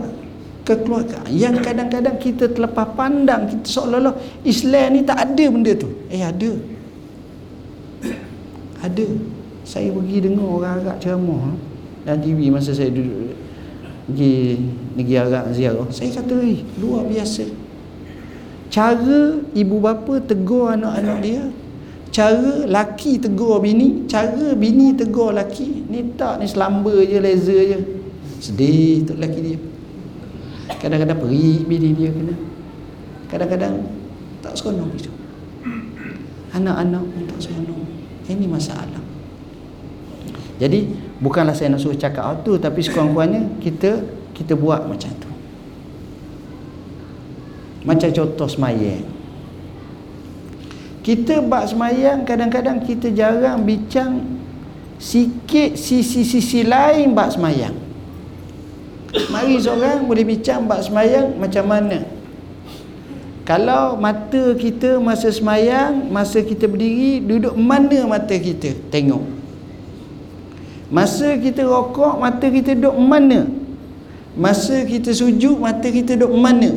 kekeluargaan 0.67 1.31
yang 1.31 1.61
kadang-kadang 1.63 2.17
kita 2.19 2.51
terlepas 2.51 2.91
pandang 2.99 3.47
kita 3.47 3.67
seolah-olah 3.71 4.17
Islam 4.43 4.99
ni 4.99 5.01
tak 5.05 5.19
ada 5.23 5.45
benda 5.51 5.73
tu. 5.77 5.91
Eh 6.11 6.23
ada. 6.25 6.51
Ada 8.81 9.36
saya 9.67 9.91
pergi 9.91 10.23
dengar 10.23 10.47
orang 10.47 10.79
Arab 10.79 10.97
ceramah 11.03 11.59
dan 12.07 12.23
TV 12.23 12.55
masa 12.55 12.71
saya 12.71 12.87
duduk 12.95 13.35
pergi 14.07 14.63
negeri 14.95 15.17
Arab 15.19 15.51
ziarah 15.51 15.91
saya 15.91 16.15
kata 16.15 16.39
eh 16.39 16.63
luar 16.79 17.03
biasa. 17.11 17.67
Cara 18.71 19.43
ibu 19.59 19.77
bapa 19.83 20.23
tegur 20.23 20.71
anak-anak 20.71 21.19
dia 21.19 21.43
cara 22.15 22.63
laki 22.65 23.19
tegur 23.19 23.59
bini 23.59 24.07
cara 24.07 24.55
bini 24.55 24.95
tegur 24.95 25.35
laki 25.35 25.91
ni 25.91 26.15
tak 26.15 26.39
ni 26.39 26.47
selamba 26.47 26.95
je 27.03 27.19
laser 27.19 27.63
je. 27.67 27.79
Sedih 28.39 29.03
tu 29.03 29.19
laki 29.19 29.41
dia. 29.43 29.59
Kadang-kadang 30.79 31.19
perik 31.27 31.67
bini 31.67 31.91
dia 31.91 32.15
kena. 32.15 32.35
Kadang-kadang 33.27 33.83
tak 34.47 34.55
seronok 34.55 34.95
itu 34.95 35.11
anak-anak 36.55 37.03
pun 37.03 37.23
tak 37.27 37.39
seronok. 37.43 37.83
Ini 38.27 38.47
masalah 38.47 38.96
jadi 40.57 40.89
bukanlah 41.21 41.53
saya 41.53 41.77
nak 41.77 41.85
suruh 41.85 41.97
cakap 41.97 42.25
auto 42.25 42.57
tapi 42.57 42.81
sekurang-kurangnya 42.81 43.61
kita 43.61 44.01
kita 44.33 44.57
buat 44.57 44.89
macam 44.89 45.13
tu. 45.21 45.31
Macam 47.85 48.09
contoh 48.11 48.49
semayang. 48.49 49.05
Kita 51.05 51.39
bak 51.39 51.71
semayang 51.71 52.27
kadang-kadang 52.27 52.83
kita 52.83 53.15
jarang 53.15 53.63
bincang 53.63 54.27
sikit 54.99 55.77
sisi-sisi 55.79 56.67
lain 56.67 57.15
bak 57.15 57.37
semayang. 57.37 57.77
Mari 59.31 59.61
seorang 59.61 60.09
boleh 60.09 60.25
bincang 60.25 60.67
bak 60.67 60.83
semayang 60.83 61.37
macam 61.37 61.65
mana. 61.69 62.03
Kalau 63.47 63.95
mata 63.95 64.59
kita 64.59 64.99
masa 64.99 65.31
semayang, 65.31 66.11
masa 66.11 66.43
kita 66.43 66.67
berdiri, 66.67 67.23
duduk 67.23 67.55
mana 67.55 68.03
mata 68.11 68.35
kita? 68.35 68.75
Tengok. 68.91 69.36
Masa 70.87 71.35
kita 71.35 71.67
rokok, 71.67 72.23
mata 72.23 72.47
kita 72.47 72.79
duduk 72.79 72.95
mana? 72.95 73.51
Masa 74.39 74.87
kita 74.87 75.11
sujud, 75.11 75.59
mata 75.59 75.91
kita 75.91 76.15
duduk 76.15 76.31
mana? 76.39 76.71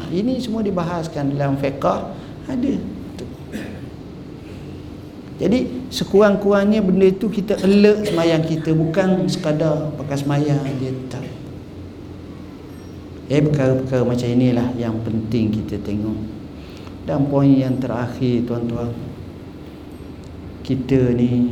Ha, 0.00 0.08
ini 0.08 0.40
semua 0.40 0.64
dibahaskan 0.64 1.36
dalam 1.36 1.60
fiqah. 1.60 2.16
Ada. 2.48 2.74
Jadi 5.40 5.88
sekurang-kurangnya 5.88 6.84
benda 6.84 7.08
itu 7.08 7.32
kita 7.32 7.56
alert 7.64 8.12
semayang 8.12 8.44
kita 8.44 8.76
bukan 8.76 9.24
sekadar 9.24 9.88
pakai 9.96 10.16
semayang 10.20 10.60
dia 10.76 10.92
tak. 11.08 11.24
Eh 13.32 13.40
perkara-perkara 13.40 14.04
macam 14.04 14.28
inilah 14.28 14.68
yang 14.76 15.00
penting 15.00 15.48
kita 15.48 15.80
tengok. 15.80 16.18
Dan 17.08 17.24
poin 17.32 17.48
yang 17.48 17.80
terakhir 17.80 18.44
tuan-tuan. 18.44 18.92
Kita 20.60 21.16
ni 21.16 21.48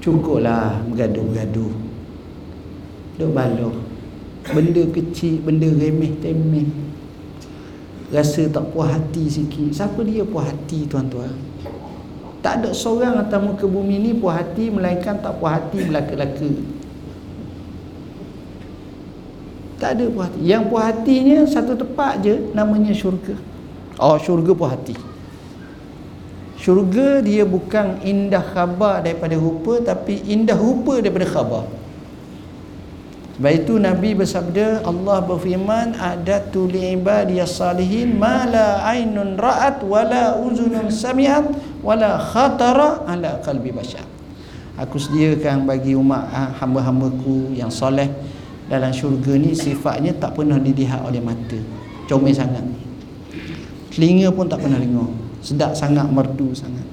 Cukuplah 0.00 0.80
bergaduh-gaduh. 0.88 1.72
Duk 3.20 3.36
baloh 3.36 3.76
Benda 4.48 4.80
kecil, 4.88 5.44
benda 5.44 5.68
remeh 5.68 6.16
temeh 6.24 6.64
Rasa 8.08 8.48
tak 8.48 8.72
puas 8.72 8.96
hati 8.96 9.28
sikit. 9.28 9.76
Siapa 9.76 10.00
dia 10.02 10.24
puas 10.24 10.48
hati 10.48 10.88
tuan-tuan? 10.88 11.30
Tak 12.40 12.64
ada 12.64 12.70
seorang 12.72 13.20
atas 13.20 13.38
muka 13.44 13.68
bumi 13.68 14.00
ni 14.00 14.10
puas 14.16 14.40
hati 14.40 14.72
Melainkan 14.72 15.20
tak 15.20 15.36
puas 15.36 15.60
hati 15.60 15.84
belaka-laka 15.84 16.50
Tak 19.76 19.90
ada 20.00 20.04
puas 20.08 20.32
hati. 20.32 20.40
Yang 20.40 20.62
puas 20.72 20.84
hatinya 20.88 21.38
satu 21.44 21.76
tempat 21.76 22.24
je 22.24 22.34
Namanya 22.56 22.96
syurga. 22.96 23.36
Oh 24.00 24.16
syurga 24.16 24.56
puas 24.56 24.72
hati 24.72 25.09
Syurga 26.60 27.24
dia 27.24 27.48
bukan 27.48 28.04
indah 28.04 28.44
khabar 28.44 29.00
daripada 29.00 29.32
rupa 29.32 29.80
tapi 29.80 30.20
indah 30.28 30.60
rupa 30.60 31.00
daripada 31.00 31.24
khabar. 31.24 31.64
Sebab 33.40 33.52
itu 33.56 33.80
Nabi 33.80 34.12
bersabda 34.12 34.84
Allah 34.84 35.24
berfirman 35.24 35.96
adatu 35.96 36.68
li 36.68 36.92
ibadiyas 36.92 37.56
salihin 37.56 38.20
ma 38.20 38.44
la 38.44 38.84
ainun 38.84 39.40
ra'at 39.40 39.80
wala 39.80 40.36
uzunun 40.36 40.92
sami'at 40.92 41.48
wala 41.80 42.20
khatara 42.20 43.08
ala 43.08 43.40
qalbi 43.40 43.72
bashar. 43.72 44.04
Aku 44.76 45.00
sediakan 45.00 45.64
bagi 45.64 45.96
umat 45.96 46.28
ha, 46.28 46.52
hamba-hambaku 46.60 47.56
yang 47.56 47.72
soleh 47.72 48.12
dalam 48.68 48.92
syurga 48.92 49.32
ni 49.40 49.56
sifatnya 49.56 50.12
tak 50.12 50.36
pernah 50.36 50.60
dilihat 50.60 51.00
oleh 51.08 51.24
mata. 51.24 51.56
Comel 52.04 52.36
sangat. 52.36 52.68
Telinga 53.96 54.28
pun 54.28 54.44
tak 54.44 54.60
pernah 54.60 54.76
dengar 54.76 55.29
sedap 55.40 55.72
sangat 55.76 56.06
merdu 56.08 56.52
sangat. 56.52 56.84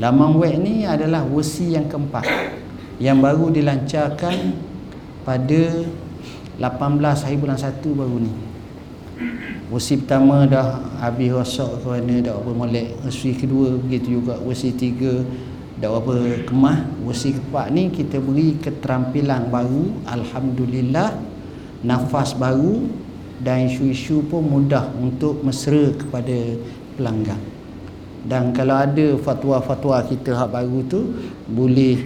Laman 0.00 0.32
web 0.40 0.56
ni 0.64 0.88
adalah 0.88 1.28
versi 1.28 1.76
yang 1.76 1.84
keempat 1.84 2.24
yang 2.96 3.20
baru 3.20 3.52
dilancarkan 3.52 4.56
pada 5.28 5.84
15 5.84 6.08
18 6.60 7.24
hari 7.24 7.40
bulan 7.40 7.56
1 7.56 7.80
baru 7.96 8.16
ni. 8.20 8.32
Versi 9.72 9.96
pertama 9.96 10.44
dah 10.44 10.76
habis 11.00 11.32
rosak 11.32 11.80
kerana 11.80 12.20
dah 12.20 12.36
apa 12.36 12.50
molek. 12.52 13.00
Versi 13.00 13.32
kedua 13.32 13.80
begitu 13.80 14.20
juga. 14.20 14.36
Versi 14.44 14.76
tiga 14.76 15.24
dah 15.80 15.88
apa 15.88 16.44
kemah. 16.44 17.00
Versi 17.08 17.32
keempat 17.32 17.66
ni 17.72 17.88
kita 17.88 18.20
beri 18.20 18.60
keterampilan 18.60 19.48
baru. 19.48 20.04
Alhamdulillah 20.04 21.32
Nafas 21.80 22.36
baru 22.36 22.84
Dan 23.40 23.72
isu-isu 23.72 24.20
pun 24.28 24.44
mudah 24.44 24.92
untuk 25.00 25.40
mesra 25.40 25.96
kepada 25.96 26.60
pelanggan. 26.96 27.40
Dan 28.20 28.52
kalau 28.52 28.76
ada 28.76 29.16
fatwa-fatwa 29.16 30.04
kita 30.04 30.36
hak 30.36 30.52
baru 30.52 30.84
tu 30.84 31.16
Boleh 31.48 31.96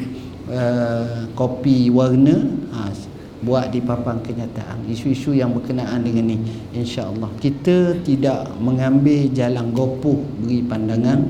uh, 0.46 1.26
kopi 1.34 1.90
warna 1.90 2.38
ha, 2.70 2.94
buat 3.42 3.74
di 3.74 3.82
papan 3.82 4.22
kenyataan. 4.22 4.86
Isu-isu 4.86 5.34
yang 5.34 5.52
berkenaan 5.52 6.06
dengan 6.06 6.32
ni 6.32 6.38
insya-Allah. 6.70 7.28
Kita 7.42 7.98
tidak 8.06 8.54
mengambil 8.62 9.26
jalan 9.34 9.74
gopoh 9.74 10.22
beri 10.38 10.62
pandangan 10.62 11.20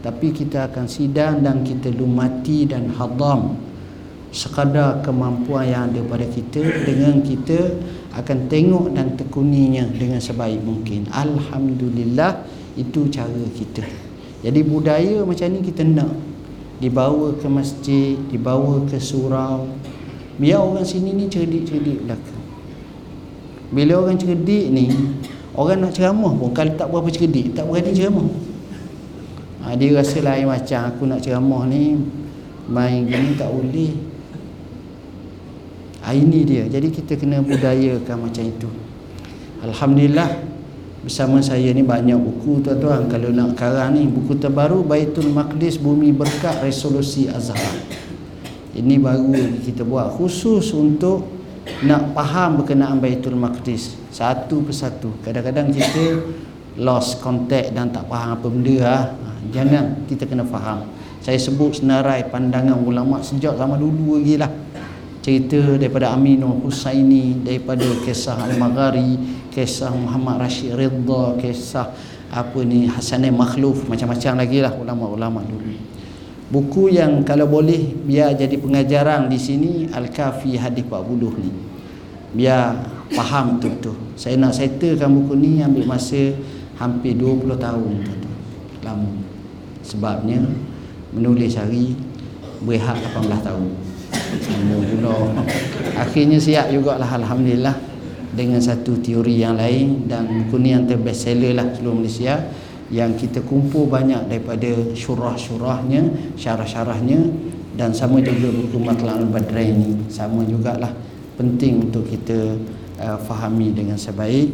tapi 0.00 0.32
kita 0.32 0.72
akan 0.72 0.88
sidang 0.88 1.44
dan 1.44 1.60
kita 1.60 1.92
lumati 1.92 2.64
dan 2.64 2.88
hadam 2.96 3.52
sekadar 4.30 5.02
kemampuan 5.02 5.66
yang 5.66 5.82
ada 5.90 6.00
pada 6.06 6.26
kita 6.26 6.62
dengan 6.86 7.18
kita 7.22 7.78
akan 8.14 8.46
tengok 8.46 8.94
dan 8.94 9.18
tekuninya 9.18 9.86
dengan 9.90 10.22
sebaik 10.22 10.62
mungkin. 10.62 11.10
Alhamdulillah 11.10 12.46
itu 12.78 13.10
cara 13.10 13.42
kita. 13.54 13.82
Jadi 14.40 14.60
budaya 14.64 15.22
macam 15.26 15.46
ni 15.50 15.60
kita 15.60 15.82
nak. 15.84 16.14
Dibawa 16.80 17.36
ke 17.36 17.44
masjid 17.44 18.16
dibawa 18.32 18.88
ke 18.88 18.96
surau. 18.96 19.68
Biar 20.40 20.64
orang 20.64 20.86
sini 20.86 21.12
ni 21.12 21.28
cerdik-cerdik 21.28 22.08
belaka 22.08 22.40
bila 23.70 24.02
orang 24.02 24.18
cerdik 24.18 24.66
ni 24.74 24.90
orang 25.54 25.86
nak 25.86 25.94
ceramah 25.94 26.34
pun 26.34 26.50
kalau 26.50 26.74
tak 26.74 26.90
berapa 26.90 27.08
cerdik 27.10 27.54
tak 27.54 27.64
berani 27.70 27.94
ceramah. 27.94 28.28
Ha, 29.62 29.76
dia 29.78 29.94
rasa 29.94 30.18
lain 30.24 30.50
macam 30.50 30.80
aku 30.90 31.02
nak 31.06 31.20
ceramah 31.22 31.62
ni 31.70 31.94
main 32.66 33.06
gini 33.06 33.38
tak 33.38 33.50
boleh 33.50 34.09
ha, 36.04 36.12
ini 36.12 36.44
dia 36.44 36.64
jadi 36.66 36.88
kita 36.88 37.16
kena 37.20 37.40
budayakan 37.44 38.16
macam 38.28 38.44
itu 38.44 38.68
Alhamdulillah 39.60 40.40
bersama 41.04 41.40
saya 41.40 41.72
ni 41.72 41.84
banyak 41.84 42.16
buku 42.16 42.64
tuan-tuan 42.64 43.08
kalau 43.08 43.32
nak 43.32 43.56
karang 43.56 43.96
ni 43.96 44.08
buku 44.08 44.36
terbaru 44.36 44.84
Baitul 44.84 45.32
Maqdis 45.32 45.80
Bumi 45.80 46.12
Berkat 46.12 46.60
Resolusi 46.64 47.28
Azhar 47.28 47.76
ini 48.76 48.96
baru 48.96 49.60
kita 49.60 49.82
buat 49.84 50.16
khusus 50.16 50.72
untuk 50.72 51.40
nak 51.84 52.12
faham 52.16 52.60
berkenaan 52.60 53.00
Baitul 53.00 53.36
Maqdis 53.36 54.00
satu 54.10 54.60
persatu. 54.66 55.14
Kadang-kadang 55.22 55.70
kita 55.70 56.18
lost 56.76 57.22
contact 57.22 57.72
dan 57.72 57.88
tak 57.94 58.04
faham 58.10 58.36
apa 58.36 58.46
benda 58.50 58.76
lah. 58.82 59.04
Jangan 59.54 60.04
kita 60.06 60.28
kena 60.28 60.44
faham. 60.44 60.86
Saya 61.20 61.36
sebut 61.36 61.80
senarai 61.80 62.28
pandangan 62.28 62.80
ulama 62.80 63.22
sejak 63.24 63.56
zaman 63.56 63.80
dulu 63.80 64.20
lagi 64.20 64.36
lah. 64.36 64.50
Cerita 65.20 65.76
daripada 65.76 66.16
Aminul 66.16 66.64
Husaini, 66.64 67.44
daripada 67.44 67.84
kisah 68.08 68.40
Al-Maghari, 68.40 69.20
kisah 69.52 69.92
Muhammad 69.92 70.40
Rashid 70.40 70.72
Ridha, 70.72 71.36
kisah 71.36 71.92
apa 72.32 72.58
ni 72.64 72.88
Hasanai 72.88 73.28
Makhluf, 73.28 73.84
macam-macam 73.84 74.40
lagi 74.40 74.64
lah 74.64 74.72
ulama-ulama 74.72 75.44
dulu. 75.44 75.76
Buku 76.50 76.90
yang 76.90 77.22
kalau 77.22 77.46
boleh 77.46 77.94
biar 77.94 78.34
jadi 78.34 78.58
pengajaran 78.58 79.30
di 79.30 79.38
sini 79.38 79.72
Al-Kafi 79.92 80.56
Hadis 80.56 80.82
40 80.88 81.36
ni. 81.38 81.52
Biar 82.34 82.74
faham 83.12 83.60
tu 83.62 83.70
tu. 83.78 83.92
Saya 84.16 84.40
nak 84.40 84.56
settlekan 84.56 85.10
buku 85.14 85.36
ni 85.36 85.62
ambil 85.62 85.84
masa 85.84 86.34
hampir 86.80 87.14
20 87.14 87.54
tahun 87.54 87.92
tu 88.02 88.12
tu. 88.24 88.30
Lama. 88.82 89.12
Sebabnya 89.84 90.42
menulis 91.12 91.54
hari 91.54 91.94
berehat 92.64 92.98
18 92.98 93.46
tahun. 93.46 93.89
Mula 94.38 95.42
Akhirnya 95.98 96.38
siap 96.38 96.70
jugalah 96.70 97.08
Alhamdulillah. 97.08 97.92
Dengan 98.30 98.62
satu 98.62 98.94
teori 99.02 99.42
yang 99.42 99.58
lain 99.58 100.06
dan 100.06 100.22
buku 100.30 100.62
ni 100.62 100.70
yang 100.70 100.86
terbest 100.86 101.26
seller 101.26 101.50
lah 101.50 101.66
seluruh 101.74 101.98
Malaysia. 101.98 102.38
Yang 102.90 103.26
kita 103.26 103.42
kumpul 103.42 103.90
banyak 103.90 104.30
daripada 104.30 104.70
syurah-syurahnya, 104.94 106.34
syarah-syarahnya 106.38 107.26
dan 107.74 107.90
sama 107.90 108.22
juga 108.22 108.50
buku 108.54 108.78
Matla'ul 108.78 109.30
Badrain 109.30 109.74
ini 109.74 110.06
sama 110.10 110.46
jugalah. 110.46 110.94
Penting 111.34 111.90
untuk 111.90 112.06
kita 112.06 112.54
uh, 113.02 113.18
fahami 113.18 113.74
dengan 113.74 113.98
sebaik 113.98 114.50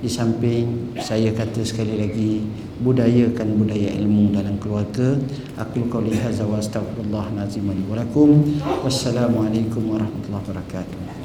di 0.00 0.08
samping 0.08 0.96
saya 0.96 1.28
kata 1.36 1.60
sekali 1.60 2.00
lagi 2.00 2.40
budayakan 2.80 3.60
budaya 3.60 3.92
ilmu 4.00 4.32
dalam 4.32 4.56
keluarga. 4.56 5.20
Aku 5.60 5.92
qauli 5.92 6.16
hadza 6.16 6.48
wa 6.48 6.56
astaghfirullah 6.56 7.36
nazim 7.36 7.68
wa 7.68 7.94
lakum. 8.00 8.40
Wassalamualaikum 8.80 9.92
warahmatullahi 9.92 10.40
wabarakatuh 10.40 11.19